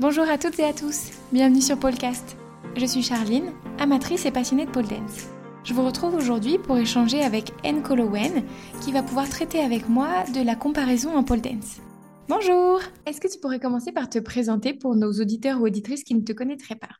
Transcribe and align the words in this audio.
Bonjour 0.00 0.28
à 0.28 0.38
toutes 0.38 0.60
et 0.60 0.64
à 0.64 0.72
tous, 0.72 1.10
bienvenue 1.32 1.60
sur 1.60 1.76
Polecast. 1.76 2.36
Je 2.76 2.86
suis 2.86 3.02
Charline, 3.02 3.50
amatrice 3.80 4.26
et 4.26 4.30
passionnée 4.30 4.64
de 4.64 4.70
pole 4.70 4.86
dance. 4.86 5.26
Je 5.64 5.74
vous 5.74 5.84
retrouve 5.84 6.14
aujourd'hui 6.14 6.56
pour 6.56 6.78
échanger 6.78 7.20
avec 7.20 7.50
Anne 7.64 7.82
Colowen 7.82 8.44
qui 8.80 8.92
va 8.92 9.02
pouvoir 9.02 9.28
traiter 9.28 9.58
avec 9.58 9.88
moi 9.88 10.22
de 10.32 10.40
la 10.40 10.54
comparaison 10.54 11.16
en 11.16 11.24
pole 11.24 11.40
dance. 11.40 11.80
Bonjour 12.28 12.80
Est-ce 13.06 13.20
que 13.20 13.26
tu 13.26 13.40
pourrais 13.40 13.58
commencer 13.58 13.90
par 13.90 14.08
te 14.08 14.20
présenter 14.20 14.72
pour 14.72 14.94
nos 14.94 15.10
auditeurs 15.14 15.60
ou 15.60 15.66
auditrices 15.66 16.04
qui 16.04 16.14
ne 16.14 16.22
te 16.22 16.32
connaîtraient 16.32 16.76
pas? 16.76 16.94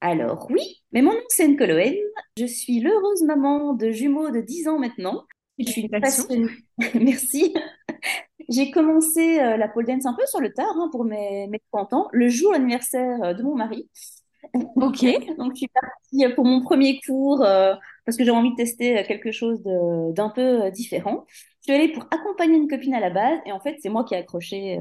Alors 0.00 0.46
oui, 0.48 0.84
mais 0.92 1.02
mon 1.02 1.14
nom 1.14 1.20
c'est 1.28 1.42
Anne 1.42 1.56
Colowen, 1.56 1.96
je 2.38 2.46
suis 2.46 2.78
l'heureuse 2.78 3.24
maman 3.24 3.72
de 3.72 3.90
jumeaux 3.90 4.30
de 4.30 4.40
10 4.40 4.68
ans 4.68 4.78
maintenant. 4.78 5.24
Je 5.58 5.68
suis 5.68 5.88
passionnée. 5.88 6.46
Merci. 6.94 7.52
J'ai 8.48 8.70
commencé 8.70 9.40
euh, 9.40 9.56
la 9.56 9.68
pole 9.68 9.86
dance 9.86 10.06
un 10.06 10.14
peu 10.14 10.24
sur 10.26 10.40
le 10.40 10.52
tard 10.52 10.74
hein, 10.76 10.88
pour 10.92 11.04
mes, 11.04 11.46
mes 11.48 11.60
30 11.72 11.92
ans, 11.92 12.08
le 12.12 12.28
jour 12.28 12.54
anniversaire 12.54 13.22
euh, 13.22 13.34
de 13.34 13.42
mon 13.42 13.54
mari. 13.56 13.88
Ok. 14.76 15.04
Donc, 15.38 15.52
je 15.54 15.58
suis 15.58 15.68
partie 15.68 16.24
euh, 16.24 16.34
pour 16.34 16.44
mon 16.44 16.62
premier 16.62 17.00
cours 17.04 17.38
parce 17.40 18.16
que 18.16 18.24
j'avais 18.24 18.36
envie 18.36 18.52
de 18.52 18.56
tester 18.56 19.02
quelque 19.04 19.32
chose 19.32 19.62
d'un 19.64 20.30
peu 20.30 20.70
différent. 20.70 21.24
Je 21.60 21.72
suis 21.72 21.72
allée 21.72 21.92
pour 21.92 22.04
accompagner 22.12 22.56
une 22.56 22.68
copine 22.68 22.94
à 22.94 23.00
la 23.00 23.10
base 23.10 23.40
et 23.46 23.52
en 23.52 23.58
fait, 23.58 23.76
c'est 23.80 23.88
moi 23.88 24.04
qui 24.04 24.14
ai 24.14 24.18
accroché 24.18 24.78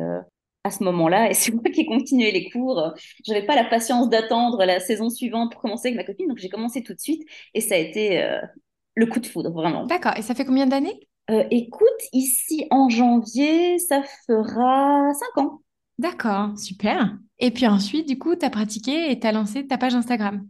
à 0.64 0.70
ce 0.70 0.84
moment-là 0.84 1.32
et 1.32 1.34
c'est 1.34 1.52
moi 1.52 1.64
qui 1.64 1.82
ai 1.82 1.86
continué 1.88 2.32
les 2.32 2.52
cours. 2.52 2.94
J'avais 3.26 3.46
pas 3.46 3.56
la 3.56 3.64
patience 3.64 4.10
d'attendre 4.10 4.64
la 4.64 4.80
saison 4.80 5.10
suivante 5.10 5.54
pour 5.54 5.62
commencer 5.62 5.88
avec 5.88 5.98
ma 5.98 6.04
copine, 6.04 6.28
donc 6.28 6.38
j'ai 6.38 6.50
commencé 6.50 6.84
tout 6.84 6.94
de 6.94 7.00
suite 7.00 7.28
et 7.56 7.62
ça 7.62 7.74
a 7.74 7.80
été 7.80 8.24
le 8.96 9.06
coup 9.08 9.20
de 9.20 9.26
foudre, 9.26 9.52
vraiment. 9.52 9.86
D'accord. 9.88 10.14
Et 10.18 10.22
ça 10.22 10.36
fait 10.36 10.46
combien 10.46 10.68
d'années? 10.68 11.00
Euh, 11.32 11.44
écoute, 11.52 11.88
ici 12.14 12.68
en 12.72 12.90
janvier, 12.90 13.80
ça 13.80 14.04
fera 14.28 15.14
5 15.14 15.44
ans. 15.44 15.62
D'accord, 15.98 16.58
super. 16.58 17.18
Et 17.40 17.52
puis 17.52 17.68
ensuite, 17.68 18.08
du 18.08 18.20
coup, 18.20 18.36
tu 18.36 18.46
as 18.46 18.50
pratiqué 18.50 19.12
et 19.12 19.20
tu 19.20 19.26
as 19.26 19.32
lancé 19.32 19.66
ta 19.66 19.78
page 19.78 19.96
Instagram. 19.96 20.48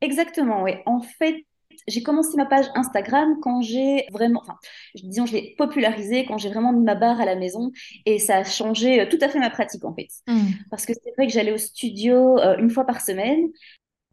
Exactement, 0.00 0.62
oui. 0.62 0.72
En 0.86 1.00
fait, 1.00 1.44
j'ai 1.86 2.02
commencé 2.02 2.36
ma 2.36 2.46
page 2.46 2.66
Instagram 2.74 3.38
quand 3.42 3.60
j'ai 3.60 4.06
vraiment, 4.12 4.40
enfin, 4.42 4.56
disons, 4.94 5.26
je 5.26 5.34
l'ai 5.34 5.54
popularisée 5.56 6.24
quand 6.24 6.38
j'ai 6.38 6.48
vraiment 6.48 6.72
mis 6.72 6.84
ma 6.84 6.94
barre 6.94 7.20
à 7.20 7.24
la 7.24 7.36
maison 7.36 7.72
et 8.06 8.18
ça 8.18 8.38
a 8.38 8.44
changé 8.44 9.00
euh, 9.00 9.06
tout 9.08 9.18
à 9.20 9.28
fait 9.28 9.38
ma 9.38 9.50
pratique 9.50 9.84
en 9.84 9.94
fait. 9.94 10.08
Hmm. 10.26 10.50
Parce 10.70 10.86
que 10.86 10.92
c'est 10.94 11.12
vrai 11.16 11.26
que 11.26 11.32
j'allais 11.32 11.52
au 11.52 11.58
studio 11.58 12.38
euh, 12.38 12.56
une 12.58 12.70
fois 12.70 12.84
par 12.84 13.00
semaine 13.00 13.48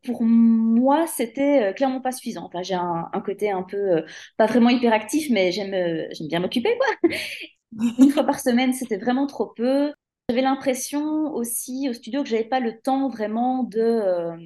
pour 0.03 0.23
moi, 0.23 1.05
c'était 1.07 1.69
euh, 1.69 1.73
clairement 1.73 2.01
pas 2.01 2.11
suffisant. 2.11 2.45
Enfin, 2.45 2.63
j'ai 2.63 2.73
un, 2.75 3.09
côté 3.25 3.51
un 3.51 3.63
peu, 3.63 3.77
euh, 3.77 4.01
pas 4.37 4.45
vraiment 4.47 4.69
hyperactif, 4.69 5.29
mais 5.29 5.51
j'aime 5.51 5.73
euh, 5.73 6.07
j'aime 6.11 6.27
bien 6.27 6.39
m'occuper, 6.39 6.77
quoi. 6.77 7.09
Une 7.99 8.11
fois 8.11 8.23
par 8.23 8.39
semaine, 8.39 8.73
c'était 8.73 8.97
vraiment 8.97 9.27
trop 9.27 9.47
peu. 9.55 9.93
J'avais 10.31 10.43
l'impression 10.43 11.33
aussi 11.33 11.89
au 11.89 11.93
studio 11.93 12.23
que 12.23 12.29
j'avais 12.29 12.45
pas 12.45 12.61
le 12.61 12.79
temps 12.79 13.09
vraiment 13.09 13.63
de 13.63 13.81
euh, 13.81 14.37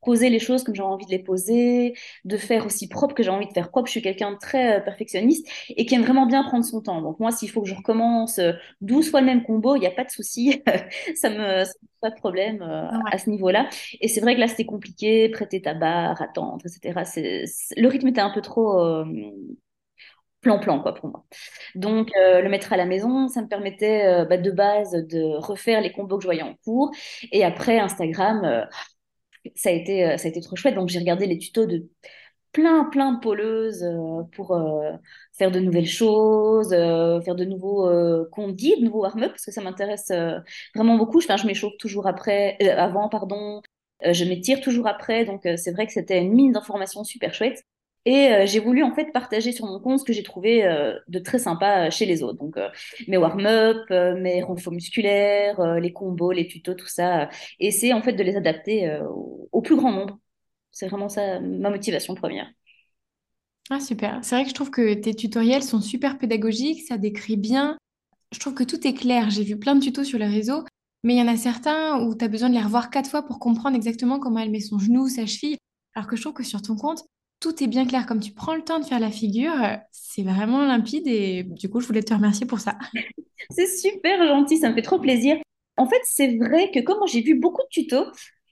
poser 0.00 0.30
les 0.30 0.38
choses 0.38 0.62
comme 0.62 0.76
j'avais 0.76 0.88
envie 0.88 1.04
de 1.04 1.10
les 1.10 1.18
poser, 1.18 1.94
de 2.24 2.36
faire 2.36 2.64
aussi 2.64 2.88
propre 2.88 3.12
que 3.12 3.24
j'ai 3.24 3.30
envie 3.30 3.48
de 3.48 3.52
faire 3.52 3.68
propre. 3.70 3.88
Je 3.88 3.90
suis 3.90 4.02
quelqu'un 4.02 4.30
de 4.30 4.38
très 4.38 4.78
euh, 4.78 4.80
perfectionniste 4.80 5.48
et 5.70 5.84
qui 5.84 5.96
aime 5.96 6.02
vraiment 6.02 6.26
bien 6.26 6.44
prendre 6.44 6.64
son 6.64 6.80
temps. 6.80 7.02
Donc 7.02 7.18
moi, 7.18 7.32
s'il 7.32 7.50
faut 7.50 7.60
que 7.60 7.68
je 7.68 7.74
recommence 7.74 8.38
12 8.82 9.04
euh, 9.04 9.10
fois 9.10 9.18
le 9.20 9.26
même 9.26 9.42
combo, 9.42 9.74
il 9.74 9.80
n'y 9.80 9.86
a 9.88 9.90
pas 9.90 10.04
de 10.04 10.12
souci. 10.12 10.62
ça 11.16 11.28
me 11.28 11.64
ça 11.64 11.72
me 11.82 11.88
pas 12.00 12.10
de 12.10 12.20
problème 12.20 12.62
à 12.62 13.18
ce 13.18 13.28
niveau-là. 13.28 13.68
Et 14.00 14.06
c'est 14.06 14.20
vrai 14.20 14.36
que 14.36 14.40
là, 14.40 14.46
c'était 14.46 14.64
compliqué, 14.64 15.28
prêter 15.28 15.60
ta 15.60 15.74
barre, 15.74 16.22
attendre, 16.22 16.58
etc. 16.64 17.00
le 17.76 17.88
rythme 17.88 18.08
était 18.08 18.20
un 18.20 18.30
peu 18.30 18.42
trop 18.42 19.04
plan-plan 20.42 20.80
quoi 20.80 20.94
pour 20.94 21.08
moi. 21.08 21.24
Donc 21.74 22.10
euh, 22.16 22.42
le 22.42 22.50
mettre 22.50 22.72
à 22.72 22.76
la 22.76 22.84
maison, 22.84 23.28
ça 23.28 23.40
me 23.40 23.48
permettait 23.48 24.06
euh, 24.06 24.24
bah, 24.26 24.36
de 24.36 24.50
base 24.50 24.92
de 24.92 25.36
refaire 25.38 25.80
les 25.80 25.92
combos 25.92 26.18
que 26.18 26.22
je 26.22 26.28
voyais 26.28 26.42
en 26.42 26.54
cours. 26.64 26.90
Et 27.30 27.44
après 27.44 27.78
Instagram, 27.78 28.44
euh, 28.44 28.64
ça 29.54 29.70
a 29.70 29.72
été 29.72 30.18
ça 30.18 30.26
a 30.26 30.30
été 30.30 30.40
trop 30.40 30.56
chouette. 30.56 30.74
Donc 30.74 30.88
j'ai 30.88 30.98
regardé 30.98 31.26
les 31.26 31.38
tutos 31.38 31.66
de 31.66 31.88
plein 32.52 32.84
plein 32.84 33.12
de 33.12 33.20
poleuses 33.20 33.84
pour 34.32 34.60
faire 35.32 35.50
de 35.50 35.58
nouvelles 35.58 35.86
choses, 35.86 36.70
faire 36.70 37.34
de 37.34 37.44
nouveaux 37.44 37.88
comptes 38.30 38.54
guides, 38.54 38.80
de 38.80 38.84
nouveaux 38.84 39.02
warm-up 39.02 39.30
parce 39.32 39.46
que 39.46 39.52
ça 39.52 39.62
m'intéresse 39.62 40.12
vraiment 40.74 40.96
beaucoup. 40.96 41.20
Je 41.20 41.46
m'échauffe 41.46 41.76
toujours 41.78 42.06
après, 42.06 42.58
avant 42.76 43.08
pardon. 43.08 43.62
je 44.04 44.24
m'étire 44.24 44.60
toujours 44.60 44.86
après, 44.86 45.24
donc 45.24 45.42
c'est 45.56 45.72
vrai 45.72 45.86
que 45.86 45.92
c'était 45.92 46.20
une 46.20 46.34
mine 46.34 46.52
d'informations 46.52 47.04
super 47.04 47.34
chouette. 47.34 47.64
Et 48.04 48.32
euh, 48.32 48.46
j'ai 48.46 48.58
voulu 48.58 48.82
en 48.82 48.94
fait 48.94 49.12
partager 49.12 49.52
sur 49.52 49.66
mon 49.66 49.78
compte 49.78 50.00
ce 50.00 50.04
que 50.04 50.12
j'ai 50.12 50.24
trouvé 50.24 50.64
euh, 50.64 50.98
de 51.06 51.20
très 51.20 51.38
sympa 51.38 51.86
euh, 51.86 51.90
chez 51.90 52.04
les 52.04 52.22
autres. 52.22 52.38
Donc 52.38 52.56
mes 53.06 53.16
warm-up, 53.16 53.88
mes 54.18 54.42
renforts 54.42 54.72
musculaires, 54.72 55.78
les 55.80 55.92
combos, 55.92 56.32
les 56.32 56.46
tutos, 56.46 56.74
tout 56.74 56.88
ça. 56.88 57.28
et 57.60 57.68
essayer 57.68 57.92
en 57.92 58.02
fait 58.02 58.12
de 58.12 58.22
les 58.22 58.36
adapter 58.36 58.98
au, 59.52 59.60
plus 59.62 59.76
grand 59.76 59.92
nombre. 59.92 60.18
C'est 60.70 60.88
vraiment 60.88 61.08
ça 61.08 61.40
ma 61.40 61.70
motivation 61.70 62.14
première. 62.14 62.50
Ah 63.70 63.80
super. 63.80 64.18
C'est 64.22 64.34
vrai 64.34 64.44
que 64.44 64.50
je 64.50 64.54
trouve 64.54 64.70
que 64.70 64.94
tes 64.94 65.14
tutoriels 65.14 65.62
sont 65.62 65.80
super 65.80 66.18
pédagogiques, 66.18 66.82
ça 66.82 66.98
décrit 66.98 67.36
bien. 67.36 67.78
Je 68.32 68.40
trouve 68.40 68.54
que 68.54 68.64
tout 68.64 68.86
est 68.86 68.94
clair. 68.94 69.30
J'ai 69.30 69.44
vu 69.44 69.58
plein 69.58 69.76
de 69.76 69.80
tutos 69.80 70.04
sur 70.04 70.18
les 70.18 70.26
réseaux, 70.26 70.64
mais 71.04 71.14
il 71.14 71.18
y 71.18 71.22
en 71.22 71.28
a 71.28 71.36
certains 71.36 72.00
où 72.02 72.16
tu 72.16 72.24
as 72.24 72.28
besoin 72.28 72.48
de 72.48 72.54
les 72.54 72.62
revoir 72.62 72.90
quatre 72.90 73.08
fois 73.08 73.22
pour 73.22 73.38
comprendre 73.38 73.76
exactement 73.76 74.18
comment 74.18 74.40
elle 74.40 74.50
met 74.50 74.60
son 74.60 74.78
genou, 74.78 75.08
sa 75.08 75.26
cheville. 75.26 75.58
Alors 75.94 76.08
que 76.08 76.16
je 76.16 76.22
trouve 76.22 76.32
que 76.32 76.42
sur 76.42 76.62
ton 76.62 76.74
compte, 76.74 77.04
tout 77.42 77.62
est 77.62 77.66
bien 77.66 77.84
clair. 77.84 78.06
Comme 78.06 78.20
tu 78.20 78.32
prends 78.32 78.54
le 78.54 78.62
temps 78.62 78.78
de 78.78 78.84
faire 78.84 79.00
la 79.00 79.10
figure, 79.10 79.52
c'est 79.90 80.22
vraiment 80.22 80.64
limpide 80.64 81.06
et 81.06 81.42
du 81.42 81.68
coup, 81.68 81.80
je 81.80 81.86
voulais 81.86 82.02
te 82.02 82.14
remercier 82.14 82.46
pour 82.46 82.60
ça. 82.60 82.78
c'est 83.50 83.66
super 83.66 84.26
gentil, 84.26 84.58
ça 84.58 84.70
me 84.70 84.74
fait 84.74 84.82
trop 84.82 84.98
plaisir. 84.98 85.36
En 85.76 85.86
fait, 85.86 86.00
c'est 86.04 86.36
vrai 86.38 86.70
que 86.70 86.80
comme 86.80 87.06
j'ai 87.06 87.20
vu 87.20 87.34
beaucoup 87.34 87.62
de 87.62 87.68
tutos, 87.68 88.06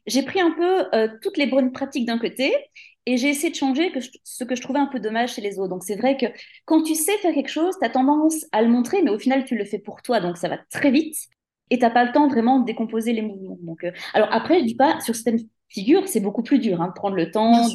j'ai 0.06 0.22
pris 0.22 0.40
un 0.40 0.50
peu 0.50 0.86
euh, 0.94 1.08
toutes 1.22 1.36
les 1.36 1.46
bonnes 1.46 1.72
pratiques 1.72 2.06
d'un 2.06 2.18
côté 2.18 2.52
et 3.06 3.16
j'ai 3.16 3.28
essayé 3.28 3.50
de 3.50 3.56
changer 3.56 3.92
que 3.92 4.00
ce 4.00 4.44
que 4.44 4.54
je 4.54 4.60
trouvais 4.60 4.80
un 4.80 4.86
peu 4.86 4.98
dommage 4.98 5.34
chez 5.34 5.40
les 5.40 5.58
autres. 5.58 5.68
Donc 5.68 5.84
c'est 5.84 5.96
vrai 5.96 6.16
que 6.16 6.26
quand 6.64 6.82
tu 6.82 6.94
sais 6.94 7.16
faire 7.18 7.32
quelque 7.32 7.50
chose, 7.50 7.74
tu 7.78 7.86
as 7.86 7.90
tendance 7.90 8.46
à 8.52 8.62
le 8.62 8.68
montrer, 8.68 9.02
mais 9.02 9.10
au 9.10 9.18
final, 9.18 9.44
tu 9.44 9.56
le 9.56 9.64
fais 9.64 9.78
pour 9.78 10.02
toi, 10.02 10.20
donc 10.20 10.36
ça 10.36 10.48
va 10.48 10.58
très 10.70 10.90
vite 10.90 11.16
et 11.70 11.78
tu 11.78 11.84
n'as 11.84 11.90
pas 11.90 12.04
le 12.04 12.12
temps 12.12 12.26
vraiment 12.26 12.58
de 12.58 12.64
décomposer 12.64 13.12
les 13.12 13.22
mouvements. 13.22 13.58
Donc, 13.62 13.84
euh, 13.84 13.92
alors 14.14 14.28
après, 14.32 14.60
je 14.60 14.64
dis 14.64 14.74
pas 14.74 15.00
sur 15.00 15.14
certaines 15.14 15.46
figure, 15.70 16.06
c'est 16.06 16.20
beaucoup 16.20 16.42
plus 16.42 16.58
dur 16.58 16.80
hein, 16.80 16.88
de 16.88 16.92
prendre 16.92 17.16
le 17.16 17.30
temps, 17.30 17.68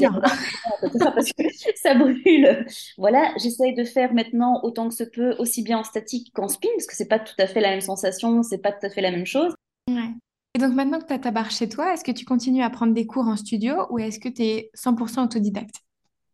parce 0.92 1.32
que 1.32 1.44
ça 1.76 1.96
brûle. 1.96 2.66
Voilà, 2.98 3.34
j'essaye 3.42 3.74
de 3.74 3.84
faire 3.84 4.14
maintenant 4.14 4.60
autant 4.64 4.90
que 4.90 4.96
ce 4.96 5.04
peut, 5.04 5.36
aussi 5.40 5.64
bien 5.64 5.80
en 5.80 5.84
statique 5.84 6.32
qu'en 6.34 6.48
spin, 6.48 6.70
parce 6.76 6.86
que 6.86 6.96
c'est 6.96 7.08
pas 7.08 7.20
tout 7.20 7.36
à 7.40 7.48
fait 7.48 7.62
la 7.62 7.70
même 7.70 7.82
sensation, 7.82 8.44
c'est 8.44 8.60
pas 8.60 8.72
tout 8.72 8.86
à 8.86 8.90
fait 8.90 9.02
la 9.02 9.12
même 9.12 9.26
chose. 9.26 9.54
Ouais. 9.90 10.12
Et 10.56 10.60
donc 10.60 10.74
maintenant 10.74 11.00
que 11.00 11.08
tu 11.08 11.14
as 11.14 11.20
ta 11.20 11.32
barre 11.32 11.52
chez 11.52 11.68
toi, 11.68 11.94
est-ce 11.94 12.04
que 12.04 12.12
tu 12.12 12.26
continues 12.26 12.64
à 12.64 12.70
prendre 12.70 12.94
des 12.94 13.06
cours 13.06 13.28
en 13.28 13.36
studio 13.36 13.88
ou 13.90 14.00
est-ce 14.00 14.20
que 14.20 14.30
tu 14.30 14.44
es 14.44 14.70
100% 14.76 15.26
autodidacte? 15.26 15.76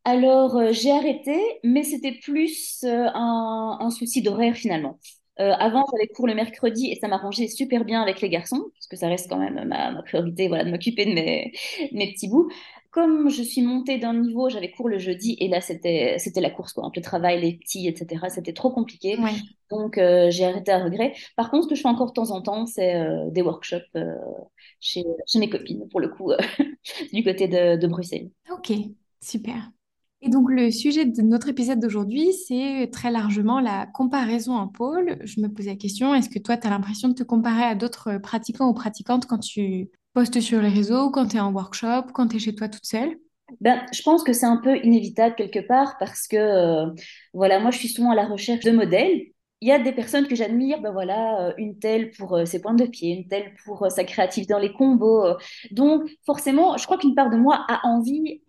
Alors, 0.03 0.57
euh, 0.57 0.71
j'ai 0.71 0.91
arrêté, 0.91 1.39
mais 1.63 1.83
c'était 1.83 2.13
plus 2.13 2.83
euh, 2.83 3.07
un, 3.13 3.77
un, 3.79 3.89
souci 3.91 4.23
d'horaire 4.23 4.55
finalement. 4.55 4.99
Euh, 5.41 5.53
avant, 5.57 5.85
j'avais 5.91 6.07
cours 6.07 6.27
le 6.27 6.35
mercredi 6.35 6.91
et 6.91 6.95
ça 6.99 7.07
m'arrangeait 7.07 7.47
super 7.47 7.83
bien 7.83 8.01
avec 8.01 8.21
les 8.21 8.29
garçons, 8.29 8.69
parce 8.75 8.87
que 8.87 8.95
ça 8.95 9.07
reste 9.07 9.27
quand 9.27 9.39
même 9.39 9.67
ma, 9.67 10.01
priorité 10.03 10.47
voilà, 10.47 10.65
de 10.65 10.69
m'occuper 10.69 11.05
de 11.05 11.13
mes, 11.13 11.51
mes, 11.91 12.13
petits 12.13 12.27
bouts. 12.27 12.51
Comme 12.91 13.29
je 13.29 13.41
suis 13.41 13.61
montée 13.61 13.97
d'un 13.97 14.13
niveau, 14.13 14.49
j'avais 14.49 14.69
cours 14.69 14.89
le 14.89 14.99
jeudi 14.99 15.37
et 15.39 15.47
là, 15.47 15.61
c'était 15.61 16.17
la 16.35 16.49
course, 16.51 16.73
quoi. 16.73 16.83
Entre 16.83 16.99
le 16.99 17.03
travail, 17.03 17.41
les 17.41 17.53
petits, 17.53 17.87
etc., 17.87 18.25
c'était 18.29 18.53
trop 18.53 18.69
compliqué. 18.69 19.17
Donc, 19.69 19.97
euh, 19.97 20.29
j'ai 20.29 20.45
arrêté 20.45 20.71
à 20.71 20.83
regret. 20.83 21.13
Par 21.37 21.49
contre, 21.49 21.63
ce 21.63 21.69
que 21.69 21.75
je 21.75 21.81
fais 21.81 21.87
encore 21.87 22.07
de 22.07 22.13
temps 22.13 22.31
en 22.31 22.41
temps, 22.41 22.65
c'est 22.65 22.95
euh, 22.95 23.29
des 23.31 23.41
workshops 23.41 23.97
chez, 24.81 25.05
chez, 25.25 25.39
mes 25.39 25.49
copines, 25.49 25.87
pour 25.89 26.01
le 26.01 26.09
coup, 26.09 26.33
du 27.13 27.23
côté 27.23 27.47
de, 27.47 27.77
de 27.77 27.87
Bruxelles. 27.87 28.29
Ok, 28.51 28.73
super. 29.21 29.71
Et 30.23 30.29
donc, 30.29 30.51
le 30.51 30.69
sujet 30.69 31.05
de 31.05 31.21
notre 31.21 31.49
épisode 31.49 31.79
d'aujourd'hui, 31.79 32.31
c'est 32.33 32.89
très 32.91 33.09
largement 33.09 33.59
la 33.59 33.87
comparaison 33.87 34.53
en 34.53 34.67
pôle. 34.67 35.17
Je 35.23 35.41
me 35.41 35.47
posais 35.47 35.71
la 35.71 35.75
question, 35.75 36.13
est-ce 36.13 36.29
que 36.29 36.37
toi, 36.37 36.57
tu 36.57 36.67
as 36.67 36.69
l'impression 36.69 37.09
de 37.09 37.13
te 37.15 37.23
comparer 37.23 37.63
à 37.63 37.73
d'autres 37.73 38.19
pratiquants 38.19 38.69
ou 38.69 38.73
pratiquantes 38.73 39.25
quand 39.25 39.39
tu 39.39 39.89
postes 40.13 40.39
sur 40.39 40.61
les 40.61 40.69
réseaux, 40.69 41.09
quand 41.09 41.27
tu 41.27 41.37
es 41.37 41.39
en 41.39 41.51
workshop, 41.51 42.11
quand 42.13 42.27
tu 42.27 42.35
es 42.35 42.39
chez 42.39 42.53
toi 42.53 42.69
toute 42.69 42.85
seule? 42.85 43.17
Ben, 43.59 43.81
je 43.91 44.01
pense 44.03 44.23
que 44.23 44.31
c'est 44.31 44.45
un 44.45 44.57
peu 44.57 44.77
inévitable 44.77 45.35
quelque 45.35 45.59
part 45.59 45.97
parce 45.99 46.27
que, 46.27 46.37
euh, 46.37 46.85
voilà, 47.33 47.59
moi, 47.59 47.71
je 47.71 47.77
suis 47.79 47.89
souvent 47.89 48.11
à 48.11 48.15
la 48.15 48.25
recherche 48.25 48.63
de 48.63 48.71
modèles. 48.71 49.27
Il 49.63 49.67
y 49.67 49.71
a 49.71 49.79
des 49.79 49.91
personnes 49.91 50.27
que 50.27 50.35
j'admire, 50.35 50.81
ben 50.81 50.91
voilà, 50.91 51.47
euh, 51.47 51.53
une 51.57 51.77
telle 51.77 52.11
pour 52.11 52.35
euh, 52.35 52.45
ses 52.45 52.61
pointes 52.61 52.79
de 52.79 52.85
pied, 52.85 53.13
une 53.13 53.27
telle 53.27 53.53
pour 53.65 53.91
sa 53.91 54.03
créativité 54.03 54.53
dans 54.53 54.59
les 54.59 54.73
combos. 54.73 55.25
Donc, 55.71 56.09
forcément, 56.25 56.77
je 56.77 56.85
crois 56.85 56.97
qu'une 56.97 57.13
part 57.13 57.29
de 57.29 57.37
moi 57.37 57.65
a 57.67 57.85
envie 57.85 58.41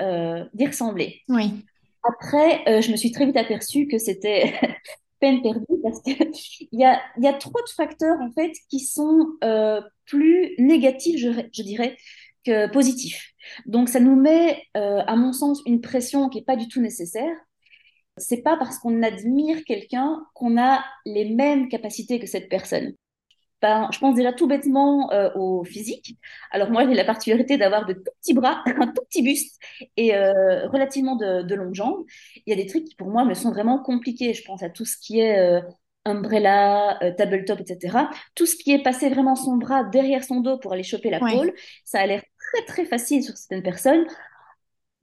d'y 0.55 0.67
ressembler. 0.67 1.21
Oui. 1.29 1.65
Après, 2.05 2.63
euh, 2.69 2.81
je 2.81 2.91
me 2.91 2.97
suis 2.97 3.13
très 3.13 3.27
vite 3.27 3.37
aperçue 3.37 3.87
que 3.87 3.99
c'était 3.99 4.55
peine 5.21 5.43
perdue 5.43 5.81
parce 5.83 6.03
qu'il 6.03 6.17
y 6.73 6.85
a, 6.85 7.33
trop 7.35 7.53
de 7.53 7.73
facteurs 7.77 8.21
en 8.21 8.31
fait 8.33 8.53
qui 8.69 8.81
sont 8.81 9.27
euh, 9.45 9.81
plus 10.07 10.55
négatifs, 10.59 11.19
je, 11.19 11.31
je, 11.53 11.63
dirais, 11.63 11.97
que 12.45 12.71
positifs. 12.71 13.33
Donc 13.67 13.89
ça 13.89 14.01
nous 14.01 14.17
met, 14.17 14.63
euh, 14.77 15.03
à 15.07 15.17
mon 15.17 15.33
sens, 15.33 15.63
une 15.67 15.81
pression 15.81 16.29
qui 16.29 16.39
n'est 16.39 16.45
pas 16.45 16.57
du 16.57 16.69
tout 16.69 16.81
nécessaire. 16.81 17.35
C'est 18.19 18.43
pas 18.43 18.57
parce 18.57 18.79
qu'on 18.79 19.03
admire 19.03 19.65
quelqu'un 19.65 20.23
qu'on 20.35 20.61
a 20.61 20.85
les 21.07 21.31
mêmes 21.31 21.69
capacités 21.69 22.19
que 22.21 22.27
cette 22.27 22.49
personne. 22.49 22.93
Ben, 23.63 23.89
je 23.93 23.99
pense 24.01 24.17
déjà 24.17 24.33
tout 24.33 24.49
bêtement 24.49 25.11
euh, 25.13 25.31
au 25.37 25.65
physique. 25.65 26.19
Alors 26.51 26.71
moi, 26.71 26.87
j'ai 26.87 26.95
la 26.95 27.05
particularité 27.05 27.57
d'avoir 27.57 27.87
de 27.87 27.95
tout 27.95 28.03
petits 28.21 28.35
bras, 28.35 28.63
un 28.67 28.89
tout 28.89 29.03
petit 29.09 29.23
buste 29.23 29.61
et 29.97 30.15
euh, 30.17 30.69
relativement 30.69 31.17
de, 31.17 31.43
de 31.43 31.55
longues 31.55 31.75
jambes. 31.75 32.05
Il 32.47 32.51
y 32.51 32.53
a 32.53 32.57
des 32.63 32.67
trucs 32.67 32.85
qui, 32.85 32.95
pour 32.97 33.09
moi, 33.09 33.25
me 33.25 33.35
sont 33.35 33.51
vraiment 33.53 33.79
compliqués. 33.79 34.35
Je 34.35 34.45
pense 34.45 34.63
à 34.63 34.69
tout 34.69 34.85
ce 34.85 34.97
qui 34.99 35.21
est 35.21 35.39
euh, 35.39 35.61
umbrella, 36.05 36.99
tabletop, 37.17 37.61
etc. 37.61 38.11
Tout 38.35 38.47
ce 38.47 38.57
qui 38.57 38.73
est 38.73 38.83
passé 38.83 39.09
vraiment 39.09 39.37
son 39.37 39.57
bras 39.57 39.85
derrière 39.85 40.25
son 40.25 40.41
dos 40.41 40.59
pour 40.59 40.73
aller 40.73 40.83
choper 40.83 41.11
la 41.11 41.21
Ouais, 41.21 41.33
pôle, 41.33 41.53
ça 41.85 42.01
a 42.01 42.07
l'air 42.07 42.23
très, 42.55 42.65
très 42.67 42.85
facile 42.85 43.23
sur 43.23 43.37
certaines 43.37 43.63
personnes. 43.63 44.05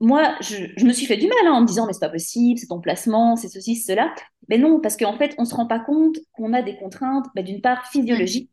Moi, 0.00 0.34
je, 0.40 0.56
je 0.76 0.84
me 0.86 0.92
suis 0.92 1.04
fait 1.06 1.18
du 1.18 1.26
mal 1.26 1.46
hein, 1.46 1.52
en 1.52 1.60
me 1.60 1.66
disant, 1.66 1.86
mais 1.86 1.92
c'est 1.92 2.00
pas 2.00 2.08
possible, 2.08 2.58
c'est 2.58 2.66
ton 2.68 2.80
placement, 2.80 3.36
c'est 3.36 3.48
ceci, 3.48 3.76
c'est 3.76 3.92
cela. 3.92 4.14
Mais 4.48 4.56
non, 4.56 4.80
parce 4.80 4.96
qu'en 4.96 5.16
fait, 5.18 5.34
on 5.38 5.44
se 5.44 5.54
rend 5.54 5.66
pas 5.66 5.78
compte 5.80 6.16
qu'on 6.32 6.54
a 6.54 6.62
des 6.62 6.76
contraintes, 6.76 7.26
bah, 7.34 7.42
d'une 7.42 7.60
part 7.60 7.86
physiologiques, 7.90 8.50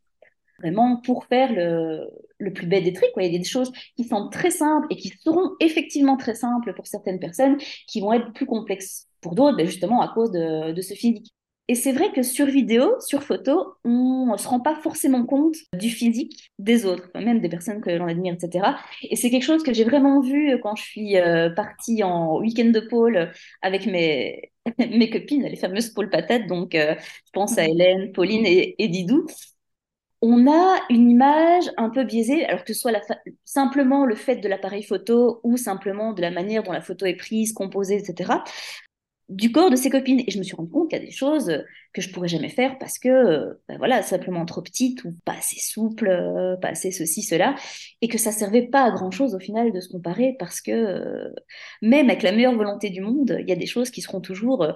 vraiment 0.59 0.97
pour 0.97 1.25
faire 1.25 1.53
le, 1.53 2.09
le 2.37 2.53
plus 2.53 2.67
bête 2.67 2.83
des 2.83 2.93
trucs. 2.93 3.11
Quoi. 3.13 3.23
Il 3.23 3.31
y 3.31 3.35
a 3.35 3.39
des 3.39 3.45
choses 3.45 3.71
qui 3.95 4.03
sont 4.03 4.29
très 4.29 4.51
simples 4.51 4.87
et 4.89 4.97
qui 4.97 5.09
seront 5.23 5.51
effectivement 5.61 6.17
très 6.17 6.35
simples 6.35 6.73
pour 6.73 6.87
certaines 6.87 7.19
personnes, 7.19 7.57
qui 7.87 8.01
vont 8.01 8.11
être 8.13 8.33
plus 8.33 8.45
complexes 8.45 9.07
pour 9.21 9.35
d'autres, 9.35 9.57
bah, 9.57 9.65
justement 9.65 10.01
à 10.01 10.09
cause 10.13 10.31
de, 10.31 10.73
de 10.73 10.81
ce 10.81 10.93
physique. 10.95 11.31
Et 11.69 11.75
c'est 11.75 11.91
vrai 11.91 12.11
que 12.13 12.23
sur 12.23 12.45
vidéo, 12.45 12.95
sur 13.01 13.23
photo, 13.23 13.75
on 13.83 14.27
ne 14.31 14.37
se 14.37 14.47
rend 14.47 14.61
pas 14.61 14.75
forcément 14.75 15.25
compte 15.25 15.55
du 15.73 15.89
physique 15.89 16.51
des 16.59 16.85
autres, 16.85 17.09
même 17.15 17.41
des 17.41 17.49
personnes 17.49 17.81
que 17.81 17.89
l'on 17.89 18.07
admire, 18.07 18.35
etc. 18.35 18.77
Et 19.03 19.17
c'est 19.17 19.29
quelque 19.29 19.43
chose 19.43 19.63
que 19.63 19.73
j'ai 19.73 19.83
vraiment 19.83 20.21
vu 20.21 20.57
quand 20.63 20.75
je 20.77 20.83
suis 20.83 21.17
euh, 21.17 21.49
partie 21.49 22.03
en 22.03 22.37
week-end 22.39 22.69
de 22.71 22.79
pôle 22.79 23.31
avec 23.61 23.85
mes, 23.85 24.51
mes 24.79 25.09
copines, 25.09 25.43
les 25.43 25.57
fameuses 25.57 25.89
pôles 25.89 26.09
patates. 26.09 26.47
Donc, 26.47 26.73
euh, 26.73 26.95
je 26.97 27.31
pense 27.33 27.57
à 27.57 27.65
ouais. 27.65 27.67
Hélène, 27.67 28.13
Pauline 28.13 28.45
et, 28.45 28.75
et 28.81 28.87
Didou 28.87 29.25
on 30.21 30.47
a 30.51 30.79
une 30.89 31.11
image 31.11 31.65
un 31.77 31.89
peu 31.91 32.03
biaisée, 32.03 32.43
alors 32.45 32.63
que 32.63 32.73
ce 32.73 32.79
soit 32.79 32.91
la 32.91 33.01
fa- 33.01 33.19
simplement 33.45 34.03
le 34.05 34.15
fait 34.15 34.37
de 34.37 34.47
l'appareil 34.47 34.81
photo 34.83 35.39
ou 35.43 35.57
simplement 35.57 36.13
de 36.13 36.21
la 36.21 36.31
manière 36.31 36.63
dont 36.63 36.71
la 36.71 36.81
photo 36.81 37.05
est 37.05 37.15
prise, 37.15 37.53
composée, 37.53 37.97
etc., 37.97 38.43
du 39.29 39.51
corps 39.51 39.69
de 39.69 39.75
ses 39.75 39.89
copines. 39.89 40.21
Et 40.25 40.31
je 40.31 40.37
me 40.37 40.43
suis 40.43 40.55
rendu 40.55 40.71
compte 40.71 40.89
qu'il 40.89 40.99
y 40.99 41.01
a 41.01 41.05
des 41.05 41.11
choses 41.11 41.63
que 41.93 42.01
je 42.01 42.11
pourrais 42.11 42.27
jamais 42.27 42.49
faire 42.49 42.77
parce 42.77 42.99
que, 42.99 43.09
euh, 43.09 43.53
ben 43.67 43.77
voilà, 43.77 44.01
simplement 44.01 44.45
trop 44.45 44.61
petite 44.61 45.03
ou 45.03 45.15
pas 45.25 45.33
assez 45.33 45.59
souple, 45.59 46.07
euh, 46.07 46.55
pas 46.57 46.69
assez 46.69 46.91
ceci, 46.91 47.23
cela, 47.23 47.55
et 48.01 48.07
que 48.07 48.17
ça 48.17 48.31
servait 48.31 48.67
pas 48.67 48.83
à 48.83 48.91
grand-chose 48.91 49.35
au 49.35 49.39
final 49.39 49.71
de 49.71 49.79
se 49.79 49.89
comparer 49.89 50.35
parce 50.39 50.61
que 50.61 50.71
euh, 50.71 51.33
même 51.81 52.09
avec 52.09 52.23
la 52.23 52.31
meilleure 52.31 52.55
volonté 52.55 52.89
du 52.89 53.01
monde, 53.01 53.37
il 53.39 53.47
y 53.47 53.51
a 53.51 53.55
des 53.55 53.65
choses 53.65 53.89
qui 53.89 54.01
seront 54.01 54.21
toujours 54.21 54.63
euh, 54.63 54.73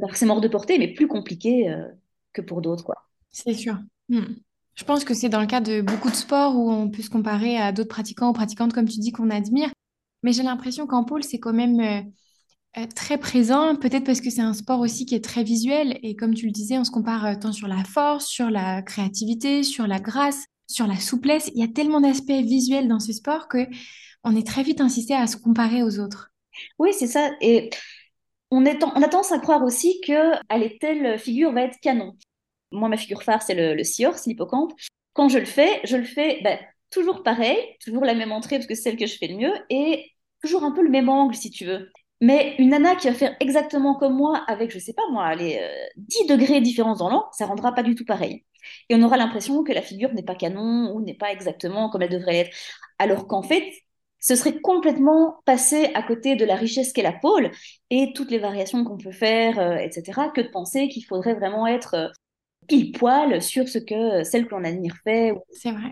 pas 0.00 0.08
forcément 0.08 0.34
hors 0.34 0.40
de 0.40 0.48
portée, 0.48 0.78
mais 0.78 0.88
plus 0.88 1.08
compliquées 1.08 1.70
euh, 1.70 1.86
que 2.32 2.42
pour 2.42 2.62
d'autres, 2.62 2.84
quoi. 2.84 2.96
C'est 3.30 3.54
sûr. 3.54 3.78
Hmm. 4.08 4.34
Je 4.74 4.84
pense 4.84 5.04
que 5.04 5.14
c'est 5.14 5.28
dans 5.28 5.40
le 5.40 5.46
cas 5.46 5.60
de 5.60 5.80
beaucoup 5.80 6.10
de 6.10 6.16
sports 6.16 6.56
où 6.56 6.70
on 6.70 6.90
peut 6.90 7.02
se 7.02 7.10
comparer 7.10 7.56
à 7.56 7.72
d'autres 7.72 7.88
pratiquants 7.88 8.30
ou 8.30 8.32
pratiquantes, 8.32 8.72
comme 8.72 8.88
tu 8.88 8.98
dis, 8.98 9.12
qu'on 9.12 9.30
admire. 9.30 9.70
Mais 10.22 10.32
j'ai 10.32 10.42
l'impression 10.42 10.86
qu'en 10.86 11.04
pôle, 11.04 11.22
c'est 11.22 11.38
quand 11.38 11.52
même 11.52 11.80
euh, 11.80 12.00
euh, 12.00 12.02
très 12.94 13.18
présent, 13.18 13.76
peut-être 13.76 14.04
parce 14.04 14.20
que 14.20 14.30
c'est 14.30 14.40
un 14.40 14.52
sport 14.52 14.80
aussi 14.80 15.06
qui 15.06 15.14
est 15.14 15.24
très 15.24 15.44
visuel. 15.44 15.98
Et 16.02 16.16
comme 16.16 16.34
tu 16.34 16.46
le 16.46 16.52
disais, 16.52 16.78
on 16.78 16.84
se 16.84 16.90
compare 16.90 17.24
euh, 17.24 17.34
tant 17.40 17.52
sur 17.52 17.68
la 17.68 17.84
force, 17.84 18.26
sur 18.26 18.50
la 18.50 18.82
créativité, 18.82 19.62
sur 19.62 19.86
la 19.86 20.00
grâce, 20.00 20.44
sur 20.66 20.86
la 20.86 20.96
souplesse. 20.96 21.50
Il 21.54 21.60
y 21.60 21.64
a 21.64 21.72
tellement 21.72 22.00
d'aspects 22.00 22.30
visuels 22.30 22.88
dans 22.88 23.00
ce 23.00 23.12
sport 23.12 23.48
que 23.48 23.66
on 24.24 24.34
est 24.34 24.46
très 24.46 24.62
vite 24.62 24.80
incité 24.80 25.14
à 25.14 25.26
se 25.26 25.36
comparer 25.36 25.82
aux 25.82 25.98
autres. 26.00 26.30
Oui, 26.78 26.90
c'est 26.92 27.06
ça. 27.06 27.30
Et 27.40 27.70
on, 28.50 28.64
on 28.64 28.66
a 28.66 29.08
tendance 29.08 29.32
à 29.32 29.38
croire 29.38 29.62
aussi 29.62 30.00
que 30.00 30.34
allez, 30.48 30.78
telle 30.80 31.18
figure 31.18 31.52
va 31.52 31.62
être 31.62 31.78
canon. 31.80 32.16
Moi, 32.72 32.88
ma 32.88 32.96
figure 32.96 33.22
phare, 33.22 33.42
c'est 33.42 33.54
le, 33.54 33.74
le 33.74 33.84
c'est 33.84 34.26
l'hippocampe. 34.26 34.72
Quand 35.12 35.28
je 35.28 35.38
le 35.38 35.44
fais, 35.44 35.80
je 35.84 35.96
le 35.96 36.04
fais 36.04 36.40
ben, 36.42 36.58
toujours 36.90 37.22
pareil, 37.22 37.58
toujours 37.84 38.04
la 38.04 38.14
même 38.14 38.32
entrée 38.32 38.56
parce 38.56 38.66
que 38.66 38.74
c'est 38.74 38.82
celle 38.82 38.96
que 38.96 39.06
je 39.06 39.16
fais 39.16 39.28
le 39.28 39.36
mieux, 39.36 39.52
et 39.70 40.10
toujours 40.42 40.64
un 40.64 40.72
peu 40.72 40.82
le 40.82 40.90
même 40.90 41.08
angle, 41.08 41.34
si 41.34 41.50
tu 41.50 41.64
veux. 41.64 41.88
Mais 42.20 42.54
une 42.58 42.70
nana 42.70 42.96
qui 42.96 43.08
va 43.08 43.14
faire 43.14 43.36
exactement 43.40 43.96
comme 43.96 44.14
moi, 44.16 44.44
avec, 44.46 44.70
je 44.70 44.78
sais 44.78 44.94
pas 44.94 45.02
moi, 45.10 45.34
les 45.34 45.58
euh, 45.58 45.86
10 45.96 46.26
degrés 46.26 46.60
de 46.60 46.64
différence 46.64 46.98
dans 46.98 47.10
l'angle, 47.10 47.26
ça 47.32 47.46
rendra 47.46 47.74
pas 47.74 47.82
du 47.82 47.94
tout 47.94 48.04
pareil. 48.04 48.44
Et 48.88 48.94
on 48.94 49.02
aura 49.02 49.16
l'impression 49.16 49.62
que 49.64 49.72
la 49.72 49.82
figure 49.82 50.12
n'est 50.14 50.22
pas 50.22 50.34
canon 50.34 50.92
ou 50.94 51.02
n'est 51.02 51.14
pas 51.14 51.32
exactement 51.32 51.90
comme 51.90 52.02
elle 52.02 52.10
devrait 52.10 52.32
l'être. 52.32 52.56
Alors 52.98 53.26
qu'en 53.26 53.42
fait, 53.42 53.64
ce 54.20 54.36
serait 54.36 54.60
complètement 54.60 55.42
passer 55.44 55.90
à 55.94 56.02
côté 56.02 56.34
de 56.36 56.44
la 56.46 56.56
richesse 56.56 56.92
qu'est 56.92 57.02
la 57.02 57.12
pôle 57.12 57.50
et 57.90 58.12
toutes 58.14 58.30
les 58.30 58.38
variations 58.38 58.84
qu'on 58.84 58.96
peut 58.96 59.12
faire, 59.12 59.58
euh, 59.58 59.76
etc., 59.76 60.30
que 60.34 60.40
de 60.40 60.48
penser 60.48 60.88
qu'il 60.88 61.04
faudrait 61.04 61.34
vraiment 61.34 61.66
être 61.66 61.94
euh, 61.94 62.08
pile 62.68 62.92
poil 62.92 63.42
sur 63.42 63.68
ce 63.68 63.78
que 63.78 64.24
celle 64.24 64.46
que 64.46 64.54
l'on 64.54 64.64
admire 64.64 64.96
fait. 65.04 65.34
C'est 65.52 65.72
vrai. 65.72 65.90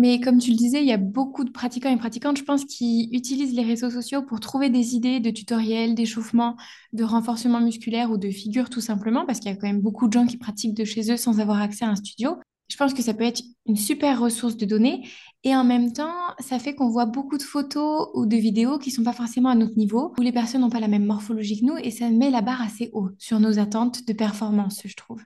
Mais 0.00 0.18
comme 0.18 0.38
tu 0.38 0.50
le 0.50 0.56
disais, 0.56 0.80
il 0.80 0.86
y 0.86 0.94
a 0.94 0.96
beaucoup 0.96 1.44
de 1.44 1.50
pratiquants 1.50 1.90
et 1.90 1.96
pratiquantes, 1.98 2.38
je 2.38 2.42
pense, 2.42 2.64
qui 2.64 3.10
utilisent 3.12 3.52
les 3.52 3.62
réseaux 3.62 3.90
sociaux 3.90 4.22
pour 4.22 4.40
trouver 4.40 4.70
des 4.70 4.94
idées 4.94 5.20
de 5.20 5.28
tutoriels, 5.28 5.94
d'échauffement, 5.94 6.56
de 6.94 7.04
renforcement 7.04 7.60
musculaire 7.60 8.10
ou 8.10 8.16
de 8.16 8.30
figure 8.30 8.70
tout 8.70 8.80
simplement, 8.80 9.26
parce 9.26 9.40
qu'il 9.40 9.50
y 9.50 9.52
a 9.52 9.58
quand 9.58 9.66
même 9.66 9.82
beaucoup 9.82 10.08
de 10.08 10.14
gens 10.14 10.24
qui 10.24 10.38
pratiquent 10.38 10.72
de 10.72 10.86
chez 10.86 11.12
eux 11.12 11.18
sans 11.18 11.38
avoir 11.38 11.60
accès 11.60 11.84
à 11.84 11.90
un 11.90 11.96
studio. 11.96 12.38
Je 12.68 12.76
pense 12.78 12.94
que 12.94 13.02
ça 13.02 13.12
peut 13.12 13.24
être 13.24 13.42
une 13.66 13.76
super 13.76 14.18
ressource 14.18 14.56
de 14.56 14.64
données. 14.64 15.06
Et 15.44 15.54
en 15.54 15.64
même 15.64 15.92
temps, 15.92 16.14
ça 16.38 16.58
fait 16.58 16.74
qu'on 16.74 16.88
voit 16.88 17.04
beaucoup 17.04 17.36
de 17.36 17.42
photos 17.42 18.08
ou 18.14 18.24
de 18.24 18.36
vidéos 18.38 18.78
qui 18.78 18.90
sont 18.90 19.04
pas 19.04 19.12
forcément 19.12 19.50
à 19.50 19.54
notre 19.54 19.76
niveau, 19.76 20.14
où 20.18 20.22
les 20.22 20.32
personnes 20.32 20.62
n'ont 20.62 20.70
pas 20.70 20.80
la 20.80 20.88
même 20.88 21.04
morphologie 21.04 21.60
que 21.60 21.66
nous, 21.66 21.76
et 21.76 21.90
ça 21.90 22.08
met 22.08 22.30
la 22.30 22.40
barre 22.40 22.62
assez 22.62 22.88
haut 22.94 23.10
sur 23.18 23.38
nos 23.38 23.58
attentes 23.58 24.06
de 24.06 24.14
performance, 24.14 24.80
je 24.82 24.96
trouve. 24.96 25.20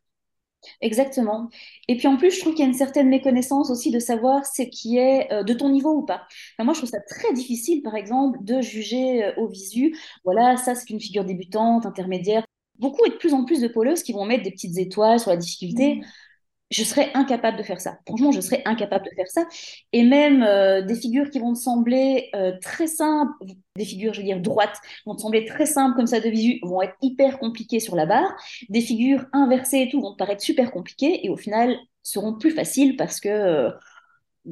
Exactement. 0.80 1.48
Et 1.88 1.96
puis 1.96 2.06
en 2.08 2.16
plus, 2.16 2.30
je 2.34 2.40
trouve 2.40 2.54
qu'il 2.54 2.62
y 2.62 2.66
a 2.66 2.68
une 2.68 2.74
certaine 2.74 3.08
méconnaissance 3.08 3.70
aussi 3.70 3.90
de 3.90 3.98
savoir 3.98 4.46
ce 4.46 4.62
qui 4.62 4.98
est 4.98 5.32
euh, 5.32 5.42
de 5.42 5.54
ton 5.54 5.68
niveau 5.68 5.92
ou 5.92 6.04
pas. 6.04 6.22
Enfin, 6.56 6.64
moi, 6.64 6.74
je 6.74 6.80
trouve 6.80 6.90
ça 6.90 7.00
très 7.00 7.32
difficile, 7.32 7.82
par 7.82 7.94
exemple, 7.96 8.38
de 8.42 8.60
juger 8.60 9.24
euh, 9.24 9.32
au 9.36 9.48
visu. 9.48 9.96
Voilà, 10.24 10.56
ça, 10.56 10.74
c'est 10.74 10.90
une 10.90 11.00
figure 11.00 11.24
débutante, 11.24 11.86
intermédiaire. 11.86 12.44
Beaucoup 12.78 13.04
et 13.06 13.10
de 13.10 13.16
plus 13.16 13.34
en 13.34 13.44
plus 13.44 13.60
de 13.60 13.68
pôleuses 13.68 14.02
qui 14.02 14.12
vont 14.12 14.24
mettre 14.24 14.42
des 14.42 14.50
petites 14.50 14.78
étoiles 14.78 15.20
sur 15.20 15.30
la 15.30 15.36
difficulté. 15.36 15.96
Mm. 15.96 16.04
Je 16.70 16.82
serais 16.82 17.10
incapable 17.14 17.58
de 17.58 17.62
faire 17.62 17.80
ça. 17.80 17.98
Franchement, 18.06 18.32
je 18.32 18.40
serais 18.40 18.62
incapable 18.64 19.04
de 19.04 19.10
faire 19.14 19.28
ça. 19.28 19.46
Et 19.92 20.02
même 20.02 20.42
euh, 20.42 20.82
des 20.82 20.94
figures 20.94 21.30
qui 21.30 21.38
vont 21.38 21.52
te 21.52 21.58
sembler 21.58 22.30
euh, 22.34 22.52
très 22.60 22.86
simples, 22.86 23.32
des 23.76 23.84
figures, 23.84 24.14
je 24.14 24.20
veux 24.20 24.26
dire, 24.26 24.40
droites, 24.40 24.76
vont 25.06 25.14
te 25.14 25.20
sembler 25.20 25.44
très 25.44 25.66
simples 25.66 25.96
comme 25.96 26.06
ça 26.06 26.20
de 26.20 26.28
visu, 26.28 26.58
vont 26.62 26.82
être 26.82 26.96
hyper 27.02 27.38
compliquées 27.38 27.80
sur 27.80 27.96
la 27.96 28.06
barre. 28.06 28.34
Des 28.70 28.80
figures 28.80 29.26
inversées 29.32 29.82
et 29.82 29.88
tout 29.90 30.00
vont 30.00 30.12
te 30.12 30.16
paraître 30.16 30.42
super 30.42 30.70
compliquées 30.72 31.24
et 31.24 31.28
au 31.28 31.36
final 31.36 31.76
seront 32.02 32.34
plus 32.34 32.50
faciles 32.50 32.96
parce 32.96 33.20
que, 33.20 33.28
euh, 33.28 33.70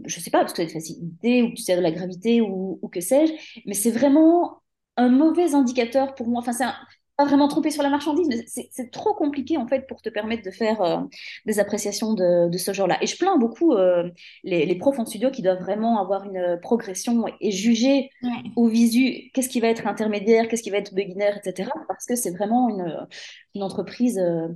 je 0.07 0.21
sais 0.21 0.31
pas, 0.31 0.41
parce 0.41 0.53
que 0.53 0.57
tu 0.57 0.63
as 0.63 0.67
de 0.67 0.73
facilité 0.73 1.43
ou 1.43 1.51
que 1.51 1.55
tu 1.55 1.63
sais 1.63 1.77
de 1.77 1.83
la 1.83 1.91
gravité 1.91 2.41
ou, 2.41 2.79
ou 2.83 2.89
que 2.89 3.01
sais-je. 3.01 3.33
Mais 3.67 3.75
c'est 3.75 3.91
vraiment 3.91 4.63
un 4.97 5.09
mauvais 5.09 5.55
indicateur 5.55 6.15
pour 6.15 6.29
moi. 6.29 6.41
Enfin, 6.41 6.53
c'est 6.53 6.65
un, 6.65 6.75
pas 7.17 7.25
vraiment 7.27 7.49
trompé 7.49 7.71
sur 7.71 7.83
la 7.83 7.91
marchandise, 7.91 8.27
mais 8.29 8.45
c'est 8.47 8.69
c'est 8.73 8.91
trop 8.91 9.15
compliqué 9.15 9.57
en 9.59 9.67
fait 9.69 9.87
pour 9.87 10.03
te 10.03 10.09
permettre 10.09 10.43
de 10.45 10.51
faire 10.51 10.81
euh, 10.83 10.99
des 11.47 11.59
appréciations 11.61 12.15
de, 12.15 12.49
de 12.49 12.59
ce 12.59 12.73
genre-là. 12.73 12.99
Et 13.03 13.07
je 13.07 13.17
plains 13.19 13.37
beaucoup 13.39 13.73
euh, 13.75 14.11
les, 14.45 14.67
les 14.67 14.75
profs 14.77 14.99
en 14.99 15.05
studio 15.07 15.31
qui 15.31 15.43
doivent 15.43 15.61
vraiment 15.61 16.01
avoir 16.01 16.25
une 16.25 16.59
progression 16.63 17.25
et 17.41 17.51
juger 17.53 18.11
Ouais. 18.23 18.53
au 18.57 18.69
visu 18.69 19.31
qu'est-ce 19.35 19.49
qui 19.49 19.61
va 19.61 19.69
être 19.69 19.87
intermédiaire, 19.87 20.49
qu'est-ce 20.49 20.63
qui 20.63 20.71
va 20.71 20.79
être 20.79 20.95
beginner, 20.95 21.31
etc. 21.37 21.71
Parce 21.89 22.07
que 22.07 22.17
c'est 22.17 22.31
vraiment 22.33 22.69
une, 22.71 23.07
une 23.55 23.63
entreprise 23.63 24.19
euh, 24.19 24.49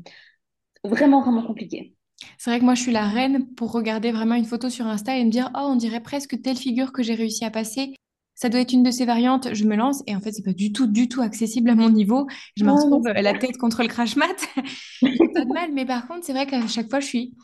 vraiment, 0.85 1.23
vraiment 1.23 1.47
compliquée. 1.47 1.95
C'est 2.39 2.49
vrai 2.51 2.61
que 2.61 2.65
moi, 2.65 2.75
je 2.75 2.81
suis 2.83 2.93
la 2.93 3.09
reine 3.09 3.47
pour 3.57 3.73
regarder 3.73 4.11
vraiment 4.11 4.37
une 4.37 4.47
photo 4.47 4.71
sur 4.71 4.87
Insta 4.87 5.17
et 5.19 5.25
me 5.25 5.31
dire, 5.31 5.51
oh, 5.55 5.59
on 5.71 5.77
dirait 5.77 6.03
presque 6.03 6.41
telle 6.41 6.57
figure 6.57 6.93
que 6.93 7.03
j'ai 7.03 7.15
réussi 7.15 7.45
à 7.45 7.51
passer. 7.51 7.95
Ça 8.37 8.51
doit 8.51 8.61
être 8.61 8.73
une 8.73 8.83
de 8.83 8.91
ces 8.91 9.07
variantes. 9.07 9.49
Je 9.55 9.65
me 9.65 9.75
lance 9.75 10.03
et 10.07 10.15
en 10.15 10.21
fait, 10.21 10.31
c'est 10.31 10.45
pas 10.45 10.53
du 10.53 10.73
tout, 10.73 10.87
du 10.87 11.09
tout 11.09 11.23
accessible 11.23 11.71
à 11.71 11.75
mon 11.75 11.89
niveau. 11.89 12.27
Je 12.57 12.65
me 12.65 12.71
retrouve 12.71 13.09
la 13.09 13.35
tête 13.35 13.57
contre 13.57 13.83
le 13.83 13.89
crash 13.89 14.15
mat. 14.17 14.37
Pas 15.03 15.45
de 15.45 15.53
mal, 15.53 15.71
mais 15.73 15.87
par 15.87 16.07
contre, 16.07 16.25
c'est 16.25 16.33
vrai 16.33 16.47
qu'à 16.47 16.67
chaque 16.69 16.91
fois, 16.91 17.01
je 17.01 17.07
suis 17.07 17.35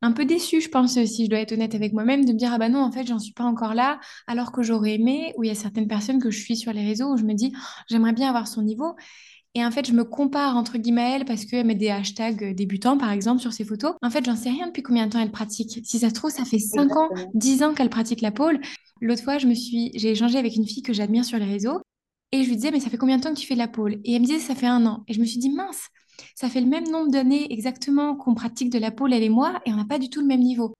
un 0.00 0.12
peu 0.12 0.24
déçue, 0.24 0.60
je 0.60 0.68
pense, 0.68 1.02
si 1.04 1.24
je 1.24 1.30
dois 1.30 1.40
être 1.40 1.52
honnête 1.52 1.74
avec 1.74 1.92
moi-même, 1.92 2.24
de 2.24 2.32
me 2.32 2.38
dire, 2.38 2.50
ah 2.52 2.58
bah 2.58 2.68
non, 2.68 2.80
en 2.80 2.92
fait, 2.92 3.06
j'en 3.06 3.18
suis 3.18 3.32
pas 3.32 3.44
encore 3.44 3.74
là, 3.74 3.98
alors 4.26 4.52
que 4.52 4.62
j'aurais 4.62 4.94
aimé, 4.94 5.34
ou 5.36 5.44
il 5.44 5.48
y 5.48 5.50
a 5.50 5.54
certaines 5.54 5.88
personnes 5.88 6.20
que 6.20 6.30
je 6.30 6.40
suis 6.40 6.56
sur 6.56 6.72
les 6.72 6.84
réseaux 6.84 7.12
où 7.12 7.16
je 7.16 7.24
me 7.24 7.34
dis, 7.34 7.52
j'aimerais 7.88 8.12
bien 8.12 8.28
avoir 8.28 8.46
son 8.46 8.62
niveau. 8.62 8.94
Et 9.54 9.64
en 9.64 9.70
fait, 9.70 9.86
je 9.86 9.92
me 9.92 10.04
compare 10.04 10.56
entre 10.56 10.78
guillemets 10.78 11.02
à 11.02 11.16
elle 11.16 11.24
parce 11.24 11.44
qu'elle 11.44 11.66
met 11.66 11.74
des 11.74 11.88
hashtags 11.88 12.54
débutants, 12.54 12.96
par 12.96 13.10
exemple, 13.10 13.40
sur 13.40 13.52
ses 13.52 13.64
photos. 13.64 13.94
En 14.02 14.10
fait, 14.10 14.24
j'en 14.24 14.36
sais 14.36 14.50
rien 14.50 14.66
depuis 14.68 14.82
combien 14.82 15.06
de 15.06 15.12
temps 15.12 15.20
elle 15.20 15.32
pratique. 15.32 15.80
Si 15.84 15.98
ça 15.98 16.10
se 16.10 16.14
trouve, 16.14 16.30
ça 16.30 16.44
fait 16.44 16.58
5 16.58 16.94
ans, 16.96 17.08
exactement. 17.10 17.32
10 17.34 17.62
ans 17.64 17.74
qu'elle 17.74 17.90
pratique 17.90 18.20
la 18.20 18.30
pole. 18.30 18.60
L'autre 19.00 19.22
fois, 19.22 19.38
je 19.38 19.46
me 19.46 19.54
suis, 19.54 19.90
j'ai 19.94 20.10
échangé 20.10 20.38
avec 20.38 20.56
une 20.56 20.66
fille 20.66 20.82
que 20.82 20.92
j'admire 20.92 21.24
sur 21.24 21.38
les 21.38 21.44
réseaux 21.44 21.80
et 22.32 22.42
je 22.42 22.48
lui 22.48 22.56
disais, 22.56 22.70
mais 22.70 22.80
ça 22.80 22.90
fait 22.90 22.96
combien 22.98 23.16
de 23.18 23.22
temps 23.22 23.32
que 23.32 23.38
tu 23.38 23.46
fais 23.46 23.54
de 23.54 23.58
la 23.58 23.68
pole? 23.68 24.00
Et 24.04 24.14
elle 24.14 24.20
me 24.20 24.26
disait, 24.26 24.38
ça 24.38 24.54
fait 24.54 24.66
un 24.66 24.84
an. 24.86 25.04
Et 25.08 25.14
je 25.14 25.20
me 25.20 25.24
suis 25.24 25.38
dit, 25.38 25.50
mince, 25.50 25.88
ça 26.34 26.48
fait 26.48 26.60
le 26.60 26.66
même 26.66 26.88
nombre 26.90 27.10
d'années 27.10 27.52
exactement 27.52 28.16
qu'on 28.16 28.34
pratique 28.34 28.70
de 28.70 28.78
la 28.78 28.90
pole, 28.90 29.12
elle 29.12 29.22
et 29.22 29.28
moi, 29.28 29.60
et 29.64 29.72
on 29.72 29.76
n'a 29.76 29.84
pas 29.84 29.98
du 29.98 30.10
tout 30.10 30.20
le 30.20 30.26
même 30.26 30.40
niveau. 30.40 30.74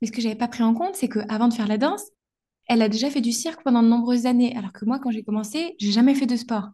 Mais 0.00 0.06
ce 0.08 0.12
que 0.12 0.20
j'avais 0.22 0.34
pas 0.34 0.48
pris 0.48 0.62
en 0.62 0.74
compte, 0.74 0.94
c'est 0.96 1.08
qu'avant 1.08 1.48
de 1.48 1.54
faire 1.54 1.68
la 1.68 1.78
danse, 1.78 2.04
elle 2.68 2.82
a 2.82 2.88
déjà 2.88 3.10
fait 3.10 3.20
du 3.20 3.32
cirque 3.32 3.62
pendant 3.62 3.82
de 3.82 3.88
nombreuses 3.88 4.26
années, 4.26 4.56
alors 4.56 4.72
que 4.72 4.84
moi, 4.84 4.98
quand 4.98 5.10
j'ai 5.10 5.22
commencé, 5.22 5.74
j'ai 5.78 5.92
jamais 5.92 6.14
fait 6.14 6.26
de 6.26 6.36
sport. 6.36 6.70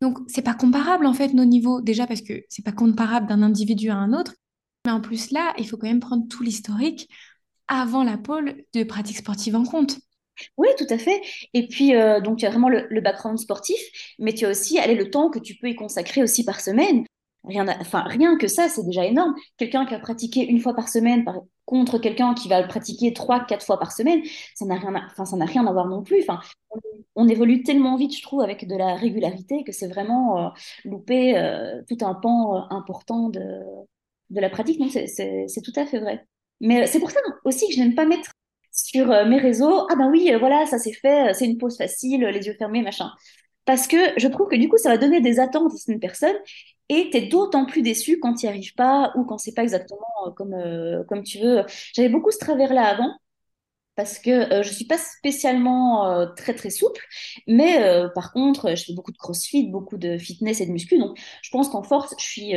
Donc, 0.00 0.18
c'est 0.28 0.42
pas 0.42 0.54
comparable 0.54 1.06
en 1.06 1.14
fait 1.14 1.32
nos 1.34 1.44
niveaux. 1.44 1.80
Déjà 1.80 2.06
parce 2.06 2.20
que 2.20 2.42
c'est 2.48 2.64
pas 2.64 2.72
comparable 2.72 3.26
d'un 3.26 3.42
individu 3.42 3.90
à 3.90 3.96
un 3.96 4.12
autre, 4.12 4.34
Mais 4.84 4.92
en 4.92 5.00
plus, 5.00 5.30
là, 5.30 5.54
il 5.58 5.66
faut 5.68 5.76
quand 5.76 5.88
même 5.88 6.00
prendre 6.00 6.28
tout 6.28 6.42
l'historique 6.42 7.08
avant 7.68 8.04
la 8.04 8.18
pôle 8.18 8.64
de 8.74 8.84
pratique 8.84 9.16
sportive 9.18 9.56
en 9.56 9.64
compte. 9.64 9.98
Oui, 10.56 10.68
tout 10.76 10.86
à 10.90 10.98
fait. 10.98 11.20
Et 11.52 11.68
puis, 11.68 11.94
euh, 11.94 12.20
donc, 12.20 12.38
tu 12.38 12.46
as 12.46 12.50
vraiment 12.50 12.68
le, 12.68 13.00
background 13.00 13.38
sportif, 13.38 13.78
mais 14.18 14.32
tu 14.32 14.46
as 14.46 14.50
aussi 14.50 14.78
allez, 14.78 14.94
le 14.94 15.10
temps 15.10 15.30
que 15.30 15.38
tu 15.38 15.56
peux 15.56 15.68
y 15.68 15.74
consacrer 15.74 16.22
aussi 16.22 16.44
par 16.44 16.60
semaine. 16.60 17.04
Rien, 17.44 17.66
enfin, 17.80 18.02
rien 18.02 18.38
que 18.38 18.48
ça, 18.48 18.68
c'est 18.68 18.84
déjà 18.84 19.04
énorme. 19.04 19.34
Quelqu'un 19.58 19.84
qui 19.84 19.94
a 19.94 19.98
pratiqué 19.98 20.46
une 20.46 20.60
fois 20.60 20.74
par 20.74 20.88
semaine 20.88 21.24
contre 21.66 21.98
quelqu'un 21.98 22.34
qui 22.34 22.48
va 22.48 22.60
le 22.60 22.68
pratiquer 22.68 23.12
trois, 23.12 23.44
quatre 23.44 23.64
fois 23.64 23.78
par 23.78 23.92
semaine, 23.92 24.22
ça 24.54 24.64
n'a 24.64 24.76
rien, 24.76 24.94
à, 24.94 25.06
enfin, 25.06 25.24
ça 25.24 25.36
n'a 25.36 25.44
rien 25.44 25.66
à 25.66 25.72
voir 25.72 25.86
non 25.86 26.02
plus. 26.02 26.22
Enfin, 26.22 26.40
on, 27.16 27.28
évolue 27.28 27.62
tellement 27.62 27.96
vite, 27.96 28.16
je 28.16 28.22
trouve, 28.22 28.40
avec 28.40 28.66
de 28.66 28.76
la 28.76 28.94
régularité 28.94 29.62
que 29.64 29.72
c'est 29.72 29.88
vraiment 29.88 30.38
euh, 30.38 30.48
louper 30.84 31.36
euh, 31.38 31.82
tout 31.88 31.98
un 32.04 32.14
pan 32.14 32.70
important 32.70 33.28
de, 33.28 33.60
de 34.30 34.40
la 34.40 34.50
pratique. 34.50 34.78
Donc, 34.78 34.90
c'est 34.90 35.62
tout 35.62 35.72
à 35.76 35.86
fait 35.86 36.00
vrai. 36.00 36.26
Mais 36.60 36.86
c'est 36.86 37.00
pour 37.00 37.10
ça 37.10 37.20
aussi 37.44 37.68
que 37.68 37.74
je 37.74 37.80
n'aime 37.80 37.94
pas 37.94 38.06
mettre 38.06 38.30
sur 38.74 39.10
euh, 39.12 39.24
mes 39.26 39.38
réseaux, 39.38 39.86
ah 39.90 39.96
ben 39.96 40.10
oui, 40.10 40.30
euh, 40.32 40.38
voilà, 40.38 40.66
ça 40.66 40.78
c'est 40.78 40.92
fait, 40.92 41.30
euh, 41.30 41.32
c'est 41.34 41.46
une 41.46 41.58
pause 41.58 41.76
facile, 41.76 42.22
les 42.24 42.46
yeux 42.46 42.54
fermés, 42.58 42.82
machin. 42.82 43.10
Parce 43.64 43.86
que 43.86 43.96
je 44.18 44.28
trouve 44.28 44.48
que 44.48 44.56
du 44.56 44.68
coup, 44.68 44.78
ça 44.78 44.90
va 44.90 44.98
donner 44.98 45.20
des 45.20 45.40
attentes 45.40 45.72
à 45.72 45.76
certaines 45.76 46.00
personnes 46.00 46.36
et 46.88 47.08
tu 47.10 47.16
es 47.18 47.28
d'autant 47.28 47.66
plus 47.66 47.82
déçu 47.82 48.18
quand 48.20 48.34
tu 48.34 48.46
n'y 48.46 48.50
arrives 48.50 48.74
pas 48.74 49.12
ou 49.16 49.24
quand 49.24 49.38
c'est 49.38 49.54
pas 49.54 49.62
exactement 49.62 50.32
comme, 50.36 50.54
comme 51.08 51.22
tu 51.22 51.38
veux. 51.38 51.64
J'avais 51.94 52.10
beaucoup 52.10 52.30
ce 52.30 52.38
travers-là 52.38 52.84
avant 52.84 53.16
parce 53.96 54.18
que 54.18 54.62
je 54.62 54.70
suis 54.70 54.84
pas 54.86 54.98
spécialement 54.98 56.26
très 56.36 56.54
très 56.54 56.68
souple, 56.70 57.00
mais 57.46 57.80
par 58.14 58.32
contre, 58.32 58.74
je 58.76 58.84
fais 58.84 58.92
beaucoup 58.92 59.12
de 59.12 59.16
crossfit, 59.16 59.68
beaucoup 59.68 59.96
de 59.96 60.18
fitness 60.18 60.60
et 60.60 60.66
de 60.66 60.72
muscu, 60.72 60.98
donc 60.98 61.18
je 61.42 61.50
pense 61.50 61.70
qu'en 61.70 61.82
force, 61.82 62.14
je 62.18 62.24
suis 62.24 62.52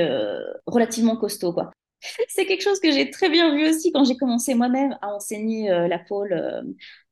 relativement 0.65 1.15
costaud, 1.15 1.53
quoi. 1.53 1.71
C'est 2.27 2.45
quelque 2.45 2.63
chose 2.63 2.79
que 2.79 2.91
j'ai 2.91 3.09
très 3.09 3.29
bien 3.29 3.55
vu 3.55 3.67
aussi 3.67 3.91
quand 3.91 4.03
j'ai 4.03 4.17
commencé 4.17 4.53
moi-même 4.53 4.97
à 5.01 5.13
enseigner 5.13 5.71
euh, 5.71 5.87
la 5.87 5.99
pôle 5.99 6.33
euh, 6.33 6.61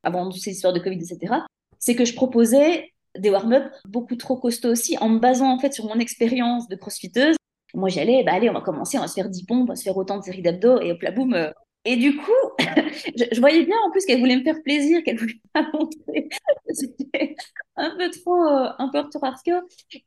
avant 0.04 0.30
toutes 0.30 0.42
ces 0.42 0.52
histoires 0.52 0.74
de 0.74 0.80
Covid, 0.80 0.98
etc. 0.98 1.36
C'est 1.80 1.96
que 1.96 2.06
je 2.06 2.14
proposais 2.14 2.92
des 3.18 3.30
warm-up 3.30 3.72
beaucoup 3.88 4.16
trop 4.16 4.38
costauds 4.38 4.72
aussi, 4.72 4.98
en 5.00 5.10
me 5.10 5.20
basant 5.20 5.52
en 5.52 5.60
fait 5.60 5.74
sur 5.74 5.86
mon 5.86 6.00
expérience 6.00 6.68
de 6.68 6.76
crossfiteuse. 6.76 7.36
Moi, 7.74 7.90
j'allais, 7.90 8.24
bah 8.24 8.34
allez, 8.34 8.50
on 8.50 8.54
va 8.54 8.62
commencer, 8.62 8.98
on 8.98 9.02
va 9.02 9.08
se 9.08 9.14
faire 9.14 9.30
10 9.30 9.46
pompes, 9.46 9.64
on 9.64 9.66
va 9.66 9.76
se 9.76 9.84
faire 9.84 9.98
autant 9.98 10.18
de 10.18 10.24
séries 10.24 10.42
d'abdos, 10.42 10.80
et 10.82 10.92
hop 10.92 11.02
là, 11.02 11.12
boum, 11.12 11.34
euh, 11.34 11.52
et 11.86 11.98
du 11.98 12.18
coup, 12.18 12.32
je, 12.60 13.40
voyais 13.40 13.64
bien 13.64 13.76
en 13.86 13.92
plus 13.92 14.06
qu'elle 14.06 14.20
voulait 14.20 14.38
me 14.38 14.44
faire 14.44 14.62
plaisir, 14.64 15.04
qu'elle 15.04 15.18
voulait 15.18 15.40
pas 15.54 15.68
montrer. 15.72 16.30
C'était 16.72 17.36
un 17.76 17.96
peu 17.96 18.10
trop, 18.10 18.44
euh, 18.44 18.70
un 18.80 18.90
peu. 18.90 19.04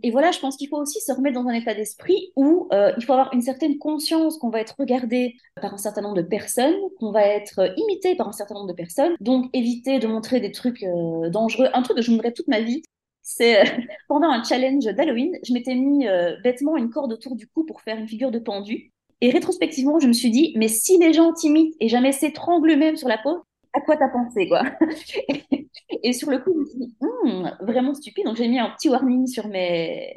Et 0.03 0.11
voilà, 0.11 0.33
je 0.33 0.41
pense 0.41 0.57
qu'il 0.57 0.69
faut 0.69 0.79
aussi 0.79 1.01
se 1.01 1.13
remettre 1.13 1.41
dans 1.41 1.49
un 1.49 1.55
état 1.55 1.75
d'esprit 1.75 2.33
où 2.35 2.69
euh, 2.73 2.93
il 2.99 3.05
faut 3.05 3.13
avoir 3.13 3.33
une 3.33 3.43
certaine 3.43 3.79
conscience 3.79 4.39
qu'on 4.39 4.51
va 4.51 4.61
être 4.61 4.75
regardé 4.79 5.37
par 5.61 5.73
un 5.73 5.79
certain 5.79 6.03
nombre 6.03 6.17
de 6.17 6.23
personnes, 6.23 6.75
qu'on 6.99 7.13
va 7.13 7.25
être 7.25 7.73
imité 7.77 8.17
par 8.17 8.29
un 8.29 8.33
certain 8.33 8.55
nombre 8.55 8.69
de 8.69 8.73
personnes. 8.73 9.15
Donc, 9.21 9.49
éviter 9.53 10.01
de 10.01 10.09
montrer 10.09 10.41
des 10.41 10.51
trucs 10.51 10.83
euh, 10.83 11.31
dangereux. 11.31 11.69
Un 11.75 11.83
truc 11.83 11.97
que 11.97 12.03
je 12.03 12.11
voudrais 12.11 12.33
toute 12.33 12.49
ma 12.49 12.61
vie, 12.61 12.83
c'est 13.23 13.63
pendant 14.09 14.31
un 14.31 14.43
challenge 14.43 14.85
d'Halloween, 14.85 15.39
je 15.45 15.53
m'étais 15.53 15.77
mis 15.77 16.07
bêtement 16.43 16.77
une 16.77 16.91
corde 16.91 17.13
autour 17.13 17.37
du 17.37 17.47
cou 17.47 17.65
pour 17.65 17.83
faire 17.83 17.99
une 17.99 18.09
figure 18.09 18.33
de 18.33 18.41
pendu. 18.41 18.93
Et 19.21 19.31
rétrospectivement, 19.31 19.99
je 19.99 20.07
me 20.07 20.13
suis 20.13 20.31
dit, 20.31 20.53
mais 20.57 20.69
si 20.69 20.99
les 20.99 21.13
gens 21.13 21.33
t'imitent 21.33 21.75
et 21.81 21.89
jamais 21.89 22.13
s'étranglent 22.13 22.71
eux-mêmes 22.71 22.97
sur 22.97 23.09
la 23.09 23.19
peau, 23.19 23.43
à 23.73 23.81
quoi 23.81 23.97
t'as 23.97 24.09
pensé, 24.09 24.49
quoi? 24.49 24.63
Et 26.03 26.13
sur 26.13 26.31
le 26.31 26.39
coup, 26.39 26.53
je 26.55 26.59
me 26.59 26.67
suis 26.67 26.79
dit, 26.79 26.97
hmm, 27.01 27.51
vraiment 27.63 27.95
stupide. 27.95 28.25
Donc, 28.25 28.37
j'ai 28.37 28.49
mis 28.49 28.59
un 28.59 28.71
petit 28.71 28.89
warning 28.89 29.27
sur 29.27 29.49
mes, 29.49 30.15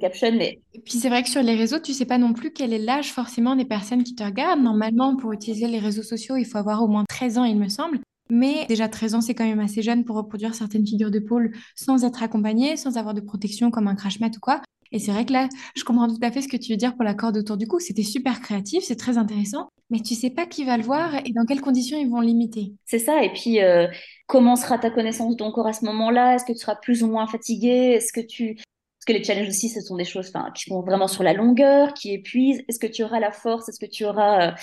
captions. 0.00 0.38
Et 0.38 0.60
puis, 0.84 0.98
c'est 0.98 1.08
vrai 1.08 1.22
que 1.22 1.28
sur 1.28 1.42
les 1.42 1.54
réseaux, 1.54 1.78
tu 1.78 1.92
sais 1.92 2.04
pas 2.04 2.18
non 2.18 2.32
plus 2.32 2.52
quel 2.52 2.72
est 2.72 2.78
l'âge 2.78 3.12
forcément 3.12 3.56
des 3.56 3.64
personnes 3.64 4.04
qui 4.04 4.14
te 4.14 4.22
regardent. 4.22 4.62
Normalement, 4.62 5.16
pour 5.16 5.32
utiliser 5.32 5.66
les 5.66 5.78
réseaux 5.78 6.02
sociaux, 6.02 6.36
il 6.36 6.44
faut 6.44 6.58
avoir 6.58 6.82
au 6.82 6.88
moins 6.88 7.04
13 7.08 7.38
ans, 7.38 7.44
il 7.44 7.58
me 7.58 7.68
semble. 7.68 8.00
Mais 8.30 8.66
déjà 8.66 8.88
13 8.88 9.14
ans, 9.14 9.20
c'est 9.20 9.34
quand 9.34 9.46
même 9.46 9.60
assez 9.60 9.80
jeune 9.80 10.04
pour 10.04 10.16
reproduire 10.16 10.54
certaines 10.54 10.86
figures 10.86 11.10
de 11.10 11.18
pôle 11.18 11.52
sans 11.74 12.04
être 12.04 12.22
accompagné, 12.22 12.76
sans 12.76 12.98
avoir 12.98 13.14
de 13.14 13.22
protection 13.22 13.70
comme 13.70 13.88
un 13.88 13.94
crash 13.94 14.20
mat 14.20 14.36
ou 14.36 14.40
quoi. 14.40 14.60
Et 14.92 14.98
c'est 14.98 15.12
vrai 15.12 15.24
que 15.24 15.32
là, 15.32 15.48
je 15.76 15.84
comprends 15.84 16.08
tout 16.08 16.18
à 16.22 16.30
fait 16.30 16.42
ce 16.42 16.48
que 16.48 16.56
tu 16.56 16.72
veux 16.72 16.76
dire 16.76 16.94
pour 16.94 17.04
la 17.04 17.14
corde 17.14 17.36
autour 17.36 17.56
du 17.56 17.66
cou. 17.66 17.78
C'était 17.80 18.02
super 18.02 18.40
créatif, 18.40 18.84
c'est 18.84 18.96
très 18.96 19.18
intéressant, 19.18 19.68
mais 19.90 20.00
tu 20.00 20.14
sais 20.14 20.30
pas 20.30 20.46
qui 20.46 20.64
va 20.64 20.76
le 20.76 20.82
voir 20.82 21.14
et 21.14 21.32
dans 21.32 21.44
quelles 21.44 21.60
conditions 21.60 21.98
ils 21.98 22.08
vont 22.08 22.20
l'imiter. 22.20 22.72
C'est 22.86 22.98
ça. 22.98 23.22
Et 23.22 23.32
puis, 23.32 23.60
euh, 23.60 23.86
comment 24.26 24.56
sera 24.56 24.78
ta 24.78 24.90
connaissance 24.90 25.32
de 25.32 25.36
ton 25.36 25.52
corps 25.52 25.66
à 25.66 25.72
ce 25.72 25.84
moment-là? 25.84 26.34
Est-ce 26.34 26.44
que 26.44 26.52
tu 26.52 26.58
seras 26.58 26.76
plus 26.76 27.02
ou 27.02 27.08
moins 27.08 27.26
fatigué? 27.26 27.94
Est-ce 27.96 28.12
que 28.12 28.20
tu 28.20 28.56
parce 28.56 29.04
que 29.06 29.12
les 29.12 29.22
challenges 29.22 29.48
aussi, 29.48 29.68
ce 29.68 29.80
sont 29.80 29.96
des 29.96 30.04
choses 30.04 30.32
qui 30.56 30.68
sont 30.68 30.82
vraiment 30.82 31.06
sur 31.06 31.22
la 31.22 31.32
longueur, 31.32 31.94
qui 31.94 32.12
épuisent. 32.12 32.64
Est-ce 32.68 32.80
que 32.80 32.88
tu 32.88 33.04
auras 33.04 33.20
la 33.20 33.30
force? 33.30 33.68
Est-ce 33.68 33.78
que 33.78 33.88
tu 33.88 34.04
auras 34.04 34.56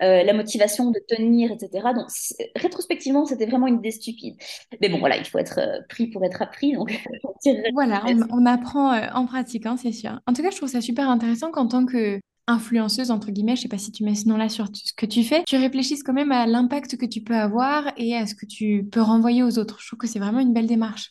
euh, 0.00 0.22
la 0.22 0.32
motivation 0.32 0.92
de 0.92 1.00
tenir, 1.08 1.50
etc. 1.50 1.88
Donc, 1.92 2.06
rétrospectivement, 2.54 3.24
c'était 3.24 3.46
vraiment 3.46 3.66
une 3.66 3.78
idée 3.78 3.90
stupide. 3.90 4.36
Mais 4.80 4.88
bon, 4.88 5.00
voilà, 5.00 5.16
il 5.16 5.24
faut 5.24 5.38
être 5.38 5.58
euh, 5.58 5.80
pris 5.88 6.06
pour 6.06 6.24
être 6.24 6.40
appris. 6.40 6.72
Donc, 6.74 6.96
voilà, 7.72 8.04
on, 8.30 8.46
apprend 8.46 8.92
euh, 8.92 9.06
en 9.12 9.26
pratiquant, 9.26 9.76
c'est 9.76 9.90
sûr. 9.90 10.20
En 10.28 10.32
tout 10.32 10.42
cas, 10.42 10.50
je 10.50 10.56
trouve 10.56 10.68
ça 10.68 10.80
super 10.80 11.10
intéressant 11.10 11.50
qu'en 11.50 11.66
tant 11.66 11.84
que 11.84 12.20
influenceuse, 12.46 13.10
entre 13.10 13.32
guillemets, 13.32 13.56
je 13.56 13.62
sais 13.62 13.68
pas 13.68 13.76
si 13.76 13.90
tu 13.90 14.04
mets 14.04 14.14
ce 14.14 14.28
nom-là 14.28 14.48
sur 14.48 14.68
ce 14.72 14.92
que 14.92 15.04
tu 15.04 15.24
fais, 15.24 15.42
tu 15.44 15.56
réfléchisses 15.56 16.04
quand 16.04 16.14
même 16.14 16.32
à 16.32 16.46
l'impact 16.46 16.96
que 16.96 17.04
tu 17.04 17.20
peux 17.20 17.34
avoir 17.34 17.92
et 17.96 18.16
à 18.16 18.24
ce 18.26 18.36
que 18.36 18.46
tu 18.46 18.88
peux 18.90 19.02
renvoyer 19.02 19.42
aux 19.42 19.58
autres. 19.58 19.80
Je 19.80 19.88
trouve 19.88 19.98
que 19.98 20.06
c'est 20.06 20.20
vraiment 20.20 20.40
une 20.40 20.54
belle 20.54 20.68
démarche. 20.68 21.10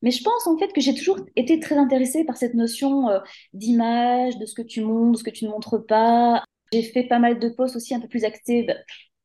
Mais 0.00 0.12
je 0.12 0.22
pense 0.22 0.46
en 0.46 0.56
fait 0.56 0.72
que 0.72 0.80
j'ai 0.80 0.94
toujours 0.94 1.18
été 1.36 1.60
très 1.60 1.76
intéressée 1.76 2.24
par 2.24 2.36
cette 2.36 2.54
notion 2.54 3.08
d'image, 3.52 4.38
de 4.38 4.46
ce 4.46 4.54
que 4.54 4.62
tu 4.62 4.80
montres, 4.82 5.12
de 5.12 5.16
ce 5.18 5.24
que 5.24 5.30
tu 5.30 5.44
ne 5.44 5.50
montres 5.50 5.84
pas, 5.84 6.42
j'ai 6.72 6.82
fait 6.82 7.04
pas 7.04 7.18
mal 7.18 7.38
de 7.38 7.48
posts 7.48 7.76
aussi 7.76 7.94
un 7.94 8.00
peu 8.00 8.08
plus 8.08 8.24
axés 8.24 8.64
bah, 8.64 8.74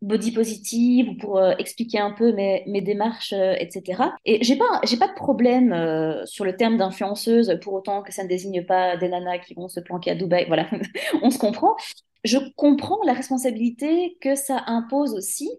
body 0.01 0.32
positive 0.32 1.18
pour 1.18 1.38
euh, 1.38 1.54
expliquer 1.58 2.00
un 2.00 2.12
peu 2.12 2.32
mes, 2.32 2.63
mes 2.68 2.82
démarches, 2.82 3.34
euh, 3.34 3.56
etc. 3.60 4.04
Et 4.25 4.44
j'ai 4.44 4.56
pas, 4.56 4.82
j'ai 4.84 4.98
pas 4.98 5.08
de 5.08 5.13
problème 5.13 5.74
euh, 5.74 6.25
sur 6.25 6.46
le 6.46 6.56
terme 6.56 6.77
d'influenceuse 6.77 7.58
pour 7.62 7.74
autant 7.74 8.04
que 8.04 8.13
ça 8.13 8.24
ne 8.24 8.30
désigne 8.30 8.63
pas 8.66 8.98
des 8.98 9.10
nanas 9.10 9.39
qui 9.39 9.54
vont 9.56 9.68
se 9.68 9.80
planquer 9.80 10.12
à 10.12 10.16
Dubaï. 10.16 10.46
Voilà, 10.48 10.70
on 11.24 11.32
se 11.32 11.39
comprend. 11.39 11.75
Je 12.24 12.38
comprends 12.56 13.00
la 13.06 13.13
responsabilité 13.13 14.18
que 14.22 14.36
ça 14.36 14.63
impose 14.68 15.13
aussi 15.13 15.50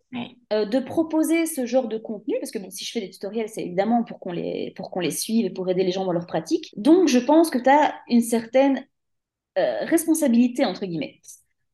de 0.51 0.79
proposer 0.81 1.47
ce 1.47 1.65
genre 1.65 1.89
de 1.89 1.97
contenu, 1.97 2.35
parce 2.41 2.51
que 2.51 2.59
bon, 2.59 2.69
si 2.69 2.85
je 2.85 2.93
fais 2.93 3.01
des 3.01 3.11
tutoriels, 3.11 3.49
c'est 3.49 3.63
évidemment 3.63 4.03
pour 4.03 4.19
qu'on 4.19 4.33
les, 4.33 4.73
pour 4.77 4.91
qu'on 4.91 5.01
les 5.01 5.13
suive 5.13 5.47
et 5.47 5.51
pour 5.51 5.71
aider 5.71 5.85
les 5.85 5.93
gens 5.93 6.05
dans 6.05 6.13
leur 6.13 6.27
pratique. 6.27 6.75
Donc, 6.77 7.09
je 7.09 7.21
pense 7.21 7.49
que 7.49 7.59
tu 7.59 7.71
as 7.71 7.95
une 8.09 8.21
certaine 8.21 8.85
responsabilité, 9.57 10.65
entre 10.65 10.85
guillemets 10.85 11.21